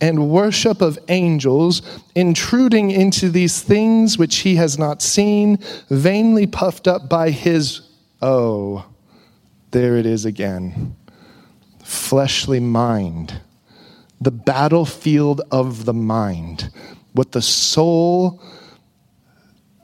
and 0.00 0.30
worship 0.30 0.80
of 0.80 0.98
angels, 1.08 1.82
intruding 2.14 2.90
into 2.90 3.28
these 3.28 3.60
things 3.62 4.18
which 4.18 4.36
he 4.38 4.56
has 4.56 4.78
not 4.78 5.02
seen, 5.02 5.58
vainly 5.88 6.46
puffed 6.46 6.86
up 6.86 7.08
by 7.08 7.30
his, 7.30 7.80
oh, 8.22 8.84
there 9.70 9.96
it 9.96 10.06
is 10.06 10.24
again, 10.24 10.94
fleshly 11.82 12.60
mind, 12.60 13.40
the 14.20 14.30
battlefield 14.30 15.40
of 15.50 15.84
the 15.84 15.94
mind. 15.94 16.70
What 17.12 17.32
the 17.32 17.42
soul 17.42 18.42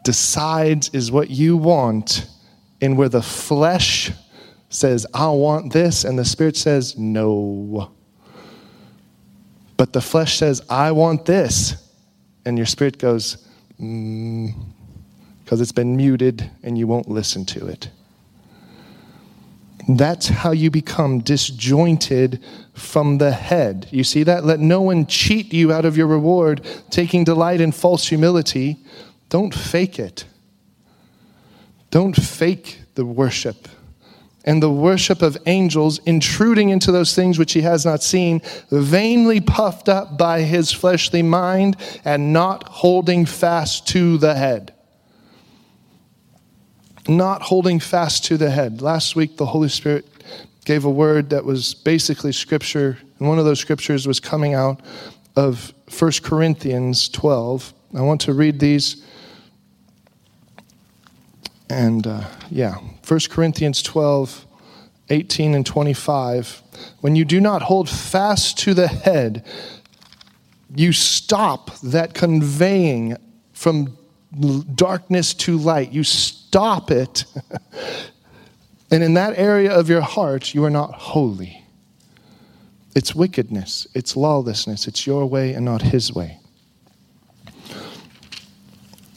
decides 0.04 0.88
is 0.90 1.12
what 1.12 1.30
you 1.30 1.56
want 1.56 2.26
and 2.80 2.96
where 2.96 3.08
the 3.08 3.22
flesh 3.22 4.10
says, 4.70 5.06
I 5.12 5.28
want 5.28 5.72
this, 5.72 6.04
and 6.04 6.18
the 6.18 6.24
spirit 6.24 6.56
says, 6.56 6.96
no. 6.96 7.90
But 9.76 9.92
the 9.92 10.00
flesh 10.00 10.38
says, 10.38 10.62
I 10.70 10.92
want 10.92 11.26
this, 11.26 11.90
and 12.44 12.56
your 12.56 12.66
spirit 12.66 12.98
goes, 12.98 13.48
because 13.76 13.88
mm, 13.88 14.52
it's 15.50 15.72
been 15.72 15.96
muted 15.96 16.50
and 16.62 16.78
you 16.78 16.86
won't 16.86 17.08
listen 17.08 17.44
to 17.46 17.66
it. 17.66 17.90
That's 19.88 20.28
how 20.28 20.52
you 20.52 20.70
become 20.70 21.20
disjointed 21.20 22.44
from 22.74 23.18
the 23.18 23.32
head. 23.32 23.88
You 23.90 24.04
see 24.04 24.22
that? 24.22 24.44
Let 24.44 24.60
no 24.60 24.82
one 24.82 25.06
cheat 25.06 25.52
you 25.52 25.72
out 25.72 25.84
of 25.84 25.96
your 25.96 26.06
reward, 26.06 26.64
taking 26.90 27.24
delight 27.24 27.60
in 27.60 27.72
false 27.72 28.06
humility. 28.06 28.78
Don't 29.30 29.54
fake 29.54 29.98
it. 29.98 30.26
Don't 31.90 32.14
fake 32.14 32.82
the 32.94 33.06
worship 33.06 33.66
and 34.44 34.62
the 34.62 34.70
worship 34.70 35.22
of 35.22 35.36
angels, 35.46 36.00
intruding 36.06 36.70
into 36.70 36.90
those 36.90 37.14
things 37.14 37.38
which 37.38 37.52
he 37.52 37.60
has 37.60 37.84
not 37.84 38.02
seen, 38.02 38.40
vainly 38.70 39.40
puffed 39.40 39.88
up 39.88 40.16
by 40.16 40.42
his 40.42 40.72
fleshly 40.72 41.22
mind, 41.22 41.76
and 42.04 42.32
not 42.32 42.66
holding 42.66 43.26
fast 43.26 43.86
to 43.88 44.16
the 44.18 44.34
head. 44.34 44.72
Not 47.06 47.42
holding 47.42 47.80
fast 47.80 48.24
to 48.26 48.36
the 48.36 48.50
head. 48.50 48.80
Last 48.80 49.14
week, 49.14 49.36
the 49.36 49.46
Holy 49.46 49.68
Spirit 49.68 50.06
gave 50.64 50.84
a 50.84 50.90
word 50.90 51.30
that 51.30 51.44
was 51.44 51.74
basically 51.74 52.32
scripture, 52.32 52.98
and 53.18 53.28
one 53.28 53.38
of 53.38 53.44
those 53.44 53.60
scriptures 53.60 54.06
was 54.06 54.20
coming 54.20 54.54
out 54.54 54.80
of 55.36 55.74
1 55.98 56.12
Corinthians 56.22 57.08
12. 57.10 57.74
I 57.94 58.00
want 58.00 58.22
to 58.22 58.32
read 58.32 58.58
these 58.58 59.04
and 61.70 62.06
uh, 62.06 62.24
yeah, 62.50 62.74
1 63.06 63.20
Corinthians 63.30 63.82
12, 63.82 64.46
18 65.10 65.54
and 65.54 65.64
25. 65.64 66.62
When 67.00 67.16
you 67.16 67.24
do 67.24 67.40
not 67.40 67.62
hold 67.62 67.88
fast 67.88 68.58
to 68.60 68.74
the 68.74 68.88
head, 68.88 69.44
you 70.74 70.92
stop 70.92 71.78
that 71.80 72.14
conveying 72.14 73.16
from 73.52 73.96
darkness 74.74 75.34
to 75.34 75.58
light. 75.58 75.92
You 75.92 76.04
stop 76.04 76.90
it. 76.90 77.24
and 78.90 79.02
in 79.02 79.14
that 79.14 79.38
area 79.38 79.72
of 79.72 79.88
your 79.88 80.00
heart, 80.00 80.54
you 80.54 80.64
are 80.64 80.70
not 80.70 80.92
holy. 80.94 81.64
It's 82.94 83.14
wickedness, 83.14 83.86
it's 83.94 84.16
lawlessness, 84.16 84.88
it's 84.88 85.06
your 85.06 85.26
way 85.26 85.54
and 85.54 85.64
not 85.64 85.80
his 85.80 86.12
way. 86.12 86.39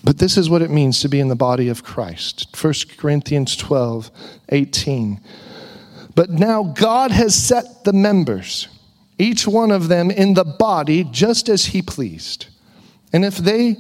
But 0.03 0.17
this 0.17 0.37
is 0.37 0.49
what 0.49 0.61
it 0.61 0.69
means 0.69 0.99
to 1.01 1.09
be 1.09 1.19
in 1.19 1.29
the 1.29 1.35
body 1.35 1.69
of 1.69 1.83
Christ. 1.83 2.55
1 2.61 2.73
Corinthians 2.97 3.55
12, 3.55 4.11
18. 4.49 5.21
But 6.13 6.29
now 6.29 6.63
God 6.63 7.11
has 7.11 7.33
set 7.35 7.83
the 7.85 7.93
members, 7.93 8.67
each 9.17 9.47
one 9.47 9.71
of 9.71 9.87
them 9.87 10.11
in 10.11 10.33
the 10.33 10.43
body, 10.43 11.03
just 11.05 11.47
as 11.47 11.67
he 11.67 11.81
pleased. 11.81 12.47
And 13.13 13.23
if 13.23 13.37
they 13.37 13.77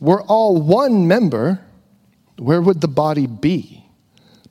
were 0.00 0.22
all 0.22 0.60
one 0.60 1.06
member, 1.06 1.60
where 2.38 2.62
would 2.62 2.80
the 2.80 2.88
body 2.88 3.26
be? 3.26 3.84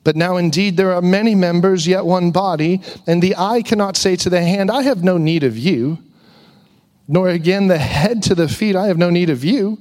But 0.04 0.16
now 0.16 0.38
indeed 0.38 0.78
there 0.78 0.94
are 0.94 1.02
many 1.02 1.34
members, 1.34 1.88
yet 1.88 2.06
one 2.06 2.30
body, 2.30 2.82
and 3.08 3.22
the 3.22 3.36
eye 3.36 3.64
cannot 3.64 3.98
say 3.98 4.16
to 4.18 4.30
the 4.30 4.42
hand, 4.42 4.70
I 4.70 4.84
have 4.84 5.04
no 5.04 5.18
need 5.18 5.44
of 5.44 5.58
you, 5.58 5.98
nor 7.08 7.30
again 7.30 7.68
the 7.68 7.80
head 7.80 8.22
to 8.24 8.36
the 8.36 8.48
feet, 8.48 8.76
I 8.76 8.88
have 8.88 9.00
no 9.00 9.10
need 9.10 9.32
of 9.32 9.44
you. 9.44 9.80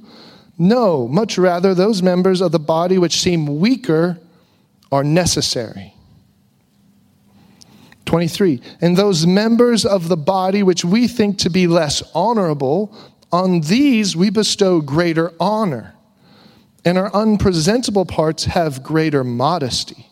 No, 0.57 1.07
much 1.07 1.37
rather, 1.37 1.73
those 1.73 2.01
members 2.01 2.41
of 2.41 2.51
the 2.51 2.59
body 2.59 2.97
which 2.97 3.19
seem 3.19 3.59
weaker 3.59 4.19
are 4.91 5.03
necessary. 5.03 5.93
23. 8.05 8.61
And 8.81 8.95
those 8.95 9.25
members 9.25 9.85
of 9.85 10.07
the 10.07 10.17
body 10.17 10.63
which 10.63 10.85
we 10.85 11.07
think 11.07 11.37
to 11.39 11.49
be 11.49 11.67
less 11.67 12.03
honorable, 12.13 12.95
on 13.31 13.61
these 13.61 14.15
we 14.15 14.29
bestow 14.29 14.79
greater 14.79 15.33
honor. 15.39 15.95
And 16.85 16.97
our 16.97 17.13
unpresentable 17.13 18.05
parts 18.05 18.45
have 18.45 18.83
greater 18.83 19.23
modesty. 19.23 20.07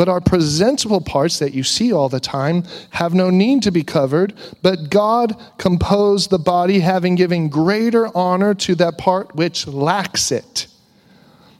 But 0.00 0.08
our 0.08 0.22
presentable 0.22 1.02
parts 1.02 1.40
that 1.40 1.52
you 1.52 1.62
see 1.62 1.92
all 1.92 2.08
the 2.08 2.20
time 2.20 2.64
have 2.88 3.12
no 3.12 3.28
need 3.28 3.62
to 3.64 3.70
be 3.70 3.84
covered, 3.84 4.32
but 4.62 4.88
God 4.88 5.36
composed 5.58 6.30
the 6.30 6.38
body, 6.38 6.80
having 6.80 7.16
given 7.16 7.50
greater 7.50 8.08
honor 8.16 8.54
to 8.54 8.74
that 8.76 8.96
part 8.96 9.36
which 9.36 9.66
lacks 9.66 10.32
it. 10.32 10.68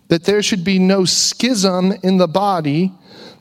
That 0.08 0.24
there 0.24 0.40
should 0.40 0.64
be 0.64 0.78
no 0.78 1.04
schism 1.04 1.92
in 2.02 2.16
the 2.16 2.26
body, 2.26 2.94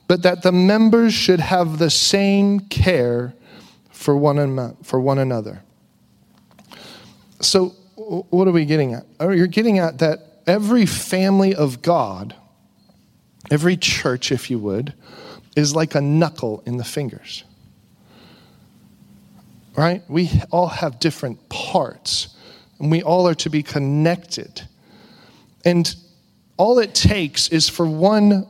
but 0.09 0.23
that 0.23 0.41
the 0.41 0.51
members 0.51 1.13
should 1.13 1.39
have 1.39 1.77
the 1.77 1.89
same 1.89 2.59
care 2.59 3.33
for 3.91 4.17
one, 4.17 4.75
for 4.83 4.99
one 4.99 5.19
another. 5.19 5.63
So, 7.39 7.69
what 7.95 8.49
are 8.49 8.51
we 8.51 8.65
getting 8.65 8.95
at? 8.95 9.05
Oh, 9.21 9.29
you're 9.29 9.47
getting 9.47 9.79
at 9.79 9.99
that 9.99 10.41
every 10.45 10.85
family 10.85 11.55
of 11.55 11.81
God 11.81 12.35
Every 13.49 13.77
church, 13.77 14.31
if 14.31 14.49
you 14.49 14.59
would, 14.59 14.93
is 15.55 15.75
like 15.75 15.95
a 15.95 16.01
knuckle 16.01 16.62
in 16.65 16.77
the 16.77 16.83
fingers. 16.83 17.43
Right? 19.75 20.03
We 20.07 20.29
all 20.51 20.67
have 20.67 20.99
different 20.99 21.49
parts, 21.49 22.35
and 22.79 22.91
we 22.91 23.01
all 23.01 23.27
are 23.27 23.35
to 23.35 23.49
be 23.49 23.63
connected. 23.63 24.62
And 25.65 25.93
all 26.57 26.79
it 26.79 26.93
takes 26.93 27.49
is 27.49 27.69
for 27.69 27.85
one 27.85 28.47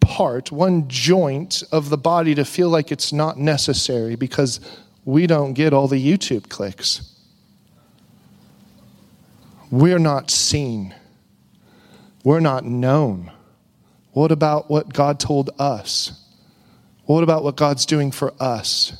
part, 0.00 0.52
one 0.52 0.88
joint 0.88 1.62
of 1.72 1.90
the 1.90 1.98
body 1.98 2.34
to 2.36 2.44
feel 2.44 2.68
like 2.68 2.92
it's 2.92 3.12
not 3.12 3.38
necessary 3.38 4.16
because 4.16 4.60
we 5.04 5.26
don't 5.26 5.52
get 5.52 5.72
all 5.72 5.88
the 5.88 6.00
YouTube 6.00 6.48
clicks. 6.48 7.12
we're 9.70 9.98
not 9.98 10.30
seen, 10.30 10.94
we're 12.24 12.40
not 12.40 12.64
known. 12.64 13.32
What 14.16 14.32
about 14.32 14.70
what 14.70 14.94
God 14.94 15.20
told 15.20 15.50
us? 15.58 16.10
What 17.04 17.22
about 17.22 17.44
what 17.44 17.54
God's 17.54 17.84
doing 17.84 18.10
for 18.10 18.32
us? 18.40 18.94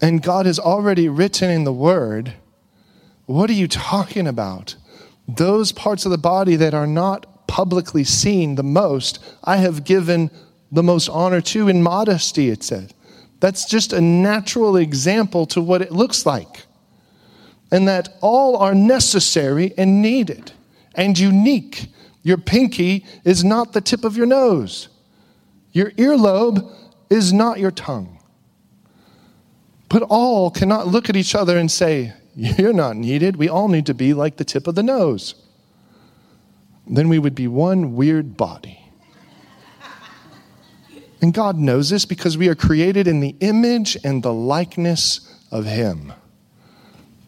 And 0.00 0.20
God 0.20 0.44
has 0.44 0.58
already 0.58 1.08
written 1.08 1.48
in 1.50 1.62
the 1.62 1.72
Word, 1.72 2.34
what 3.26 3.48
are 3.48 3.52
you 3.52 3.68
talking 3.68 4.26
about? 4.26 4.74
Those 5.28 5.70
parts 5.70 6.04
of 6.04 6.10
the 6.10 6.18
body 6.18 6.56
that 6.56 6.74
are 6.74 6.86
not 6.88 7.46
publicly 7.46 8.02
seen 8.02 8.56
the 8.56 8.64
most, 8.64 9.20
I 9.44 9.58
have 9.58 9.84
given 9.84 10.32
the 10.72 10.82
most 10.82 11.08
honor 11.08 11.40
to 11.40 11.68
in 11.68 11.80
modesty, 11.80 12.50
it 12.50 12.64
said. 12.64 12.94
That's 13.38 13.66
just 13.66 13.92
a 13.92 14.00
natural 14.00 14.76
example 14.76 15.46
to 15.46 15.60
what 15.60 15.80
it 15.80 15.92
looks 15.92 16.26
like. 16.26 16.66
And 17.70 17.86
that 17.86 18.08
all 18.20 18.56
are 18.56 18.74
necessary 18.74 19.72
and 19.78 20.02
needed 20.02 20.50
and 20.96 21.16
unique. 21.16 21.86
Your 22.22 22.38
pinky 22.38 23.04
is 23.24 23.42
not 23.42 23.72
the 23.72 23.80
tip 23.80 24.04
of 24.04 24.16
your 24.16 24.26
nose. 24.26 24.88
Your 25.72 25.90
earlobe 25.92 26.70
is 27.10 27.32
not 27.32 27.58
your 27.58 27.70
tongue. 27.70 28.18
But 29.88 30.02
all 30.08 30.50
cannot 30.50 30.86
look 30.86 31.08
at 31.08 31.16
each 31.16 31.34
other 31.34 31.58
and 31.58 31.70
say, 31.70 32.14
You're 32.34 32.72
not 32.72 32.96
needed. 32.96 33.36
We 33.36 33.48
all 33.48 33.68
need 33.68 33.86
to 33.86 33.94
be 33.94 34.14
like 34.14 34.36
the 34.36 34.44
tip 34.44 34.66
of 34.66 34.74
the 34.74 34.82
nose. 34.82 35.34
Then 36.86 37.08
we 37.08 37.18
would 37.18 37.34
be 37.34 37.48
one 37.48 37.94
weird 37.94 38.36
body. 38.36 38.78
And 41.20 41.32
God 41.32 41.56
knows 41.56 41.90
this 41.90 42.04
because 42.04 42.36
we 42.36 42.48
are 42.48 42.56
created 42.56 43.06
in 43.06 43.20
the 43.20 43.36
image 43.38 43.96
and 44.02 44.22
the 44.22 44.32
likeness 44.32 45.38
of 45.52 45.66
Him 45.66 46.12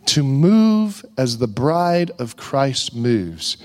to 0.06 0.22
move 0.22 1.04
as 1.16 1.38
the 1.38 1.46
bride 1.46 2.10
of 2.18 2.36
Christ 2.36 2.94
moves. 2.94 3.56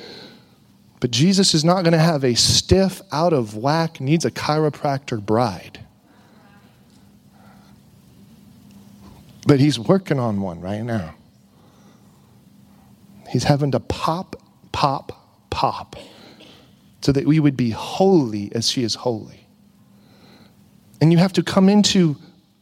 But 0.99 1.12
Jesus 1.12 1.53
is 1.53 1.63
not 1.63 1.83
going 1.83 1.93
to 1.93 1.99
have 1.99 2.23
a 2.23 2.35
stiff, 2.35 3.01
out 3.12 3.31
of 3.31 3.55
whack, 3.55 4.01
needs 4.01 4.25
a 4.25 4.31
chiropractor 4.31 5.25
bride. 5.25 5.79
But 9.47 9.59
he's 9.59 9.79
working 9.79 10.19
on 10.19 10.41
one 10.41 10.59
right 10.59 10.83
now. 10.83 11.15
He's 13.29 13.45
having 13.45 13.71
to 13.71 13.79
pop, 13.79 14.35
pop, 14.71 15.47
pop 15.49 15.95
so 17.01 17.12
that 17.12 17.25
we 17.25 17.39
would 17.39 17.55
be 17.55 17.69
holy 17.69 18.51
as 18.53 18.69
she 18.69 18.83
is 18.83 18.95
holy. 18.95 19.47
And 21.01 21.12
you 21.12 21.17
have 21.17 21.33
to 21.33 21.43
come 21.43 21.69
into 21.69 22.17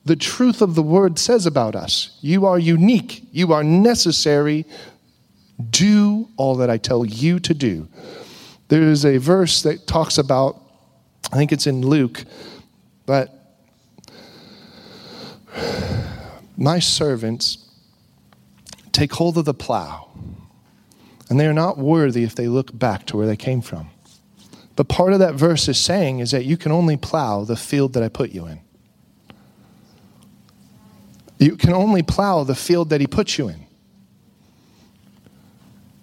the 0.05 0.15
truth 0.15 0.61
of 0.61 0.75
the 0.75 0.83
word 0.83 1.17
says 1.17 1.45
about 1.45 1.75
us. 1.75 2.17
You 2.21 2.45
are 2.45 2.59
unique, 2.59 3.27
you 3.31 3.51
are 3.51 3.63
necessary. 3.63 4.65
Do 5.71 6.29
all 6.37 6.55
that 6.55 6.69
I 6.69 6.77
tell 6.77 7.03
you 7.03 7.39
to 7.39 7.53
do. 7.53 7.89
There 8.69 8.83
is 8.83 9.05
a 9.05 9.17
verse 9.17 9.61
that 9.63 9.87
talks 9.87 10.17
about, 10.17 10.61
I 11.31 11.37
think 11.37 11.51
it's 11.51 11.67
in 11.67 11.81
Luke, 11.81 12.25
but 13.05 13.33
my 16.57 16.79
servants 16.79 17.69
take 18.91 19.13
hold 19.13 19.37
of 19.37 19.45
the 19.45 19.53
plow, 19.53 20.09
and 21.29 21.39
they 21.39 21.45
are 21.47 21.53
not 21.53 21.77
worthy 21.77 22.23
if 22.23 22.35
they 22.35 22.47
look 22.47 22.77
back 22.77 23.05
to 23.05 23.17
where 23.17 23.27
they 23.27 23.37
came 23.37 23.61
from. 23.61 23.89
But 24.75 24.89
part 24.89 25.13
of 25.13 25.19
that 25.19 25.33
verse 25.33 25.67
is 25.67 25.77
saying 25.77 26.19
is 26.19 26.31
that 26.31 26.45
you 26.45 26.57
can 26.57 26.71
only 26.71 26.97
plow 26.97 27.43
the 27.43 27.55
field 27.55 27.93
that 27.93 28.03
I 28.03 28.09
put 28.09 28.31
you 28.31 28.45
in. 28.45 28.59
You 31.39 31.55
can 31.55 31.73
only 31.73 32.03
plow 32.03 32.43
the 32.43 32.55
field 32.55 32.89
that 32.89 33.01
He 33.01 33.07
put 33.07 33.37
you 33.37 33.47
in. 33.47 33.65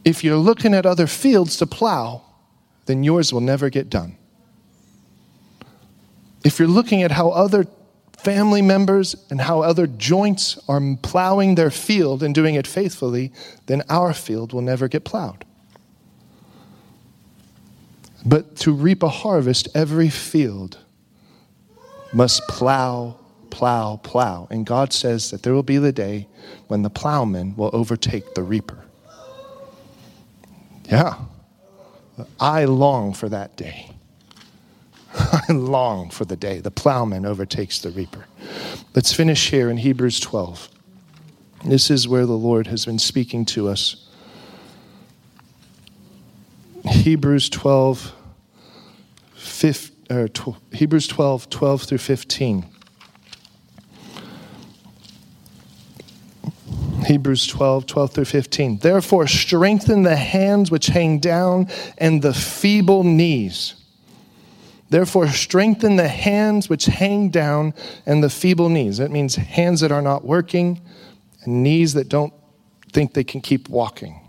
If 0.04 0.24
you're 0.24 0.36
looking 0.36 0.74
at 0.74 0.86
other 0.86 1.06
fields 1.06 1.56
to 1.58 1.66
plow, 1.66 2.23
then 2.86 3.04
yours 3.04 3.32
will 3.32 3.40
never 3.40 3.70
get 3.70 3.88
done. 3.88 4.16
If 6.44 6.58
you're 6.58 6.68
looking 6.68 7.02
at 7.02 7.10
how 7.10 7.30
other 7.30 7.66
family 8.18 8.62
members 8.62 9.16
and 9.30 9.40
how 9.40 9.62
other 9.62 9.86
joints 9.86 10.58
are 10.68 10.80
plowing 11.02 11.54
their 11.54 11.70
field 11.70 12.22
and 12.22 12.34
doing 12.34 12.54
it 12.54 12.66
faithfully, 12.66 13.32
then 13.66 13.82
our 13.88 14.12
field 14.12 14.52
will 14.52 14.62
never 14.62 14.88
get 14.88 15.04
plowed. 15.04 15.44
But 18.24 18.56
to 18.56 18.72
reap 18.72 19.02
a 19.02 19.08
harvest, 19.08 19.68
every 19.74 20.08
field 20.08 20.78
must 22.12 22.46
plow, 22.48 23.18
plow, 23.50 23.96
plow. 23.96 24.48
And 24.50 24.64
God 24.64 24.92
says 24.92 25.30
that 25.30 25.42
there 25.42 25.52
will 25.52 25.62
be 25.62 25.76
the 25.76 25.92
day 25.92 26.26
when 26.68 26.82
the 26.82 26.90
plowman 26.90 27.54
will 27.56 27.70
overtake 27.72 28.34
the 28.34 28.42
reaper. 28.42 28.84
Yeah. 30.90 31.16
I 32.38 32.64
long 32.64 33.12
for 33.12 33.28
that 33.28 33.56
day. 33.56 33.90
I 35.14 35.52
long 35.52 36.10
for 36.10 36.24
the 36.24 36.36
day 36.36 36.60
the 36.60 36.70
plowman 36.70 37.26
overtakes 37.26 37.78
the 37.78 37.90
reaper. 37.90 38.26
Let's 38.94 39.12
finish 39.12 39.50
here 39.50 39.70
in 39.70 39.78
Hebrews 39.78 40.20
12. 40.20 40.68
This 41.64 41.90
is 41.90 42.06
where 42.06 42.26
the 42.26 42.32
Lord 42.32 42.66
has 42.66 42.84
been 42.84 42.98
speaking 42.98 43.44
to 43.46 43.68
us. 43.68 44.08
Hebrews 46.86 47.48
12, 47.48 48.12
15, 49.34 50.28
12, 50.28 50.60
Hebrews 50.72 51.08
12, 51.08 51.48
12 51.48 51.82
through 51.82 51.98
15. 51.98 52.73
Hebrews 57.04 57.46
12, 57.46 57.86
12 57.86 58.12
through 58.12 58.24
15. 58.24 58.78
Therefore, 58.78 59.26
strengthen 59.26 60.02
the 60.02 60.16
hands 60.16 60.70
which 60.70 60.86
hang 60.86 61.18
down 61.18 61.68
and 61.98 62.22
the 62.22 62.34
feeble 62.34 63.04
knees. 63.04 63.74
Therefore, 64.90 65.28
strengthen 65.28 65.96
the 65.96 66.08
hands 66.08 66.68
which 66.68 66.86
hang 66.86 67.30
down 67.30 67.74
and 68.06 68.22
the 68.22 68.30
feeble 68.30 68.68
knees. 68.68 68.98
That 68.98 69.10
means 69.10 69.34
hands 69.34 69.80
that 69.80 69.90
are 69.90 70.02
not 70.02 70.24
working 70.24 70.80
and 71.42 71.62
knees 71.62 71.94
that 71.94 72.08
don't 72.08 72.32
think 72.92 73.14
they 73.14 73.24
can 73.24 73.40
keep 73.40 73.68
walking. 73.68 74.20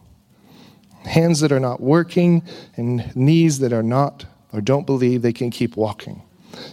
Hands 1.04 1.40
that 1.42 1.52
are 1.52 1.60
not 1.60 1.82
working 1.82 2.42
and 2.76 3.16
knees 3.16 3.60
that 3.60 3.74
are 3.74 3.84
not 3.84 4.26
or 4.52 4.62
don't 4.62 4.86
believe 4.86 5.22
they 5.22 5.34
can 5.34 5.52
keep 5.52 5.76
walking. 5.76 6.24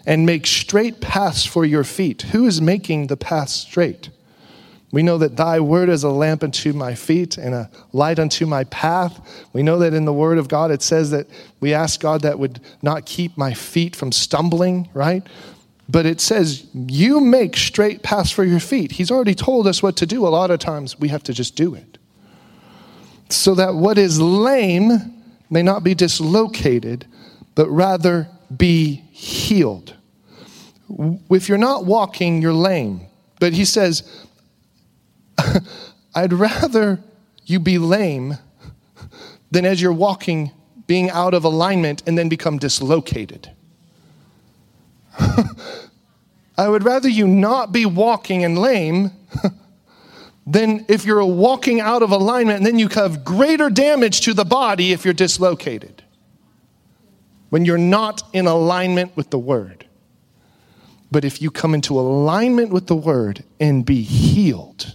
And 0.07 0.25
make 0.25 0.47
straight 0.47 1.01
paths 1.01 1.45
for 1.45 1.65
your 1.65 1.85
feet. 1.85 2.23
Who 2.23 2.47
is 2.47 2.62
making 2.62 3.09
the 3.09 3.17
path 3.17 3.49
straight? 3.49 4.11
We 4.92 5.02
know 5.02 5.16
that 5.18 5.37
thy 5.37 5.59
word 5.59 5.88
is 5.88 6.05
a 6.05 6.11
lamp 6.11 6.44
unto 6.44 6.74
my 6.74 6.94
feet 6.94 7.38
and 7.38 7.55
a 7.55 7.70
light 7.92 8.18
unto 8.18 8.44
my 8.44 8.64
path. 8.64 9.46
We 9.55 9.62
know 9.62 9.78
that 9.78 9.94
in 9.94 10.05
the 10.05 10.12
word 10.12 10.37
of 10.37 10.48
God 10.48 10.70
it 10.70 10.83
says 10.83 11.11
that 11.11 11.26
we 11.61 11.72
ask 11.72 11.98
God 11.98 12.20
that 12.20 12.38
would 12.38 12.61
not 12.83 13.07
keep 13.07 13.37
my 13.38 13.55
feet 13.55 13.96
from 13.96 14.12
stumbling, 14.12 14.90
right? 14.92 15.26
But 15.88 16.05
it 16.05 16.20
says, 16.20 16.66
you 16.74 17.20
make 17.20 17.57
straight 17.57 18.02
paths 18.02 18.31
for 18.31 18.44
your 18.44 18.61
feet. 18.61 18.92
He's 18.92 19.11
already 19.11 19.35
told 19.35 19.66
us 19.66 19.83
what 19.83 19.96
to 19.96 20.07
do. 20.07 20.26
A 20.26 20.28
lot 20.28 20.50
of 20.50 20.61
times 20.61 20.98
we 20.98 21.09
have 21.09 21.22
to 21.24 21.33
just 21.33 21.57
do 21.57 21.74
it. 21.74 21.98
So 23.31 23.55
that 23.55 23.74
what 23.74 23.96
is 23.96 24.20
lame 24.20 24.90
may 25.48 25.62
not 25.62 25.83
be 25.83 25.94
dislocated, 25.94 27.07
but 27.55 27.68
rather 27.68 28.28
be 28.55 29.02
healed. 29.11 29.96
If 31.30 31.49
you're 31.49 31.59
not 31.59 31.86
walking, 31.86 32.43
you're 32.43 32.53
lame. 32.53 33.07
But 33.40 33.55
he 33.55 33.64
says, 33.64 34.03
I'd 36.14 36.32
rather 36.32 37.03
you 37.44 37.59
be 37.59 37.78
lame 37.78 38.38
than 39.50 39.64
as 39.64 39.80
you're 39.80 39.92
walking 39.92 40.53
being 40.86 41.11
out 41.11 41.34
of 41.34 41.44
alignment 41.44 42.03
and 42.07 42.18
then 42.18 42.28
become 42.28 42.59
dislocated. 42.59 43.50
I 46.59 46.68
would 46.68 46.84
rather 46.84 47.09
you 47.09 47.26
not 47.26 47.72
be 47.72 47.86
walking 47.86 48.44
and 48.44 48.59
lame 48.59 49.11
than 50.46 50.84
if 50.88 51.05
you're 51.05 51.24
walking 51.24 51.80
out 51.80 52.03
of 52.03 52.11
alignment 52.11 52.59
and 52.59 52.66
then 52.66 52.78
you 52.78 52.88
have 52.88 53.24
greater 53.24 53.70
damage 53.70 54.20
to 54.22 54.34
the 54.34 54.44
body 54.44 54.92
if 54.92 55.05
you're 55.05 55.14
dislocated. 55.14 56.03
When 57.50 57.64
you're 57.64 57.78
not 57.78 58.22
in 58.32 58.46
alignment 58.46 59.16
with 59.16 59.30
the 59.30 59.38
word. 59.38 59.86
But 61.11 61.24
if 61.24 61.42
you 61.42 61.50
come 61.50 61.74
into 61.74 62.00
alignment 62.00 62.70
with 62.70 62.86
the 62.86 62.96
word 62.96 63.44
and 63.61 63.84
be 63.84 64.03
healed, 64.03 64.91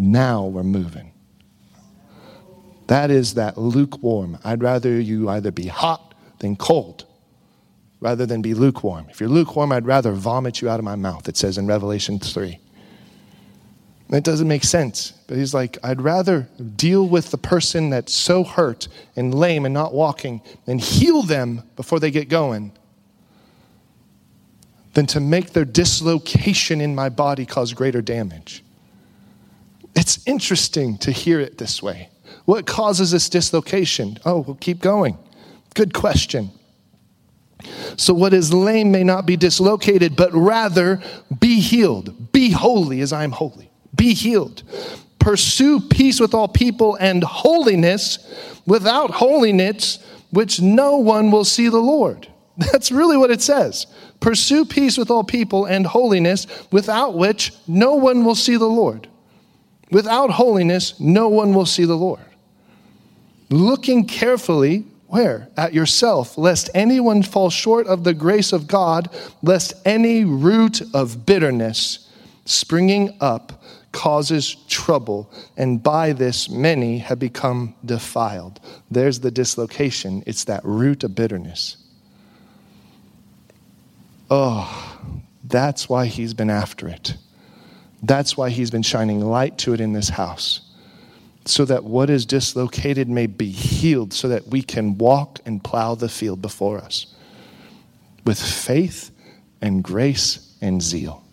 now 0.00 0.46
we're 0.46 0.62
moving. 0.62 1.12
That 2.86 3.10
is 3.10 3.34
that 3.34 3.56
lukewarm. 3.56 4.38
I'd 4.42 4.62
rather 4.62 4.98
you 5.00 5.28
either 5.28 5.52
be 5.52 5.66
hot 5.66 6.14
than 6.38 6.56
cold 6.56 7.06
rather 8.00 8.26
than 8.26 8.42
be 8.42 8.54
lukewarm. 8.54 9.06
If 9.10 9.20
you're 9.20 9.28
lukewarm, 9.28 9.72
I'd 9.72 9.86
rather 9.86 10.12
vomit 10.12 10.62
you 10.62 10.68
out 10.68 10.80
of 10.80 10.84
my 10.84 10.96
mouth, 10.96 11.28
it 11.28 11.36
says 11.36 11.58
in 11.58 11.66
Revelation 11.66 12.18
3. 12.18 12.58
It 14.12 14.24
doesn't 14.24 14.48
make 14.48 14.64
sense. 14.64 15.12
But 15.28 15.36
he's 15.36 15.54
like, 15.54 15.78
I'd 15.84 16.00
rather 16.00 16.48
deal 16.76 17.06
with 17.06 17.30
the 17.30 17.38
person 17.38 17.90
that's 17.90 18.12
so 18.12 18.42
hurt 18.42 18.88
and 19.14 19.34
lame 19.34 19.64
and 19.64 19.74
not 19.74 19.94
walking 19.94 20.42
and 20.66 20.80
heal 20.80 21.22
them 21.22 21.62
before 21.76 22.00
they 22.00 22.10
get 22.10 22.28
going 22.28 22.72
than 24.94 25.06
to 25.06 25.20
make 25.20 25.50
their 25.50 25.64
dislocation 25.64 26.80
in 26.80 26.94
my 26.94 27.08
body 27.08 27.46
cause 27.46 27.72
greater 27.72 28.02
damage. 28.02 28.64
It's 29.94 30.20
interesting 30.26 30.98
to 30.98 31.10
hear 31.10 31.40
it 31.40 31.58
this 31.58 31.82
way. 31.82 32.10
What 32.44 32.66
causes 32.66 33.10
this 33.10 33.28
dislocation? 33.28 34.18
Oh, 34.24 34.40
we'll 34.40 34.56
keep 34.56 34.80
going. 34.80 35.18
Good 35.74 35.94
question. 35.94 36.50
So, 37.96 38.14
what 38.14 38.32
is 38.32 38.52
lame 38.52 38.90
may 38.90 39.04
not 39.04 39.26
be 39.26 39.36
dislocated, 39.36 40.16
but 40.16 40.32
rather 40.32 41.02
be 41.38 41.60
healed. 41.60 42.32
Be 42.32 42.50
holy 42.50 43.00
as 43.00 43.12
I 43.12 43.24
am 43.24 43.32
holy. 43.32 43.70
Be 43.94 44.14
healed. 44.14 44.62
Pursue 45.18 45.80
peace 45.80 46.18
with 46.18 46.32
all 46.32 46.48
people 46.48 46.96
and 46.96 47.22
holiness. 47.22 48.18
Without 48.66 49.10
holiness, 49.10 49.98
which 50.30 50.60
no 50.60 50.96
one 50.96 51.30
will 51.30 51.44
see 51.44 51.68
the 51.68 51.78
Lord. 51.78 52.28
That's 52.56 52.90
really 52.90 53.16
what 53.16 53.30
it 53.30 53.42
says. 53.42 53.86
Pursue 54.20 54.64
peace 54.64 54.96
with 54.96 55.10
all 55.10 55.24
people 55.24 55.66
and 55.66 55.86
holiness, 55.86 56.46
without 56.70 57.14
which 57.14 57.52
no 57.66 57.94
one 57.94 58.24
will 58.24 58.34
see 58.34 58.56
the 58.56 58.66
Lord. 58.66 59.08
Without 59.90 60.30
holiness, 60.30 60.98
no 61.00 61.28
one 61.28 61.54
will 61.54 61.66
see 61.66 61.84
the 61.84 61.96
Lord. 61.96 62.20
Looking 63.48 64.06
carefully, 64.06 64.84
where? 65.08 65.48
At 65.56 65.74
yourself, 65.74 66.38
lest 66.38 66.70
anyone 66.74 67.22
fall 67.22 67.50
short 67.50 67.88
of 67.88 68.04
the 68.04 68.14
grace 68.14 68.52
of 68.52 68.68
God, 68.68 69.10
lest 69.42 69.74
any 69.84 70.24
root 70.24 70.80
of 70.94 71.26
bitterness 71.26 72.08
springing 72.44 73.16
up 73.20 73.62
causes 73.92 74.54
trouble, 74.68 75.32
and 75.56 75.82
by 75.82 76.12
this 76.12 76.48
many 76.48 76.98
have 76.98 77.18
become 77.18 77.74
defiled. 77.84 78.60
There's 78.90 79.20
the 79.20 79.32
dislocation. 79.32 80.22
It's 80.26 80.44
that 80.44 80.64
root 80.64 81.02
of 81.02 81.14
bitterness. 81.14 81.76
Oh, 84.30 84.98
that's 85.42 85.88
why 85.88 86.06
he's 86.06 86.34
been 86.34 86.50
after 86.50 86.86
it. 86.86 87.16
That's 88.02 88.36
why 88.36 88.50
he's 88.50 88.70
been 88.70 88.82
shining 88.82 89.20
light 89.20 89.58
to 89.58 89.74
it 89.74 89.80
in 89.80 89.92
this 89.92 90.08
house. 90.08 90.60
So 91.44 91.64
that 91.64 91.84
what 91.84 92.10
is 92.10 92.26
dislocated 92.26 93.08
may 93.08 93.26
be 93.26 93.50
healed, 93.50 94.12
so 94.12 94.28
that 94.28 94.48
we 94.48 94.62
can 94.62 94.98
walk 94.98 95.40
and 95.46 95.62
plow 95.62 95.94
the 95.94 96.08
field 96.08 96.42
before 96.42 96.78
us 96.78 97.06
with 98.24 98.40
faith 98.40 99.10
and 99.60 99.82
grace 99.82 100.56
and 100.60 100.82
zeal. 100.82 101.24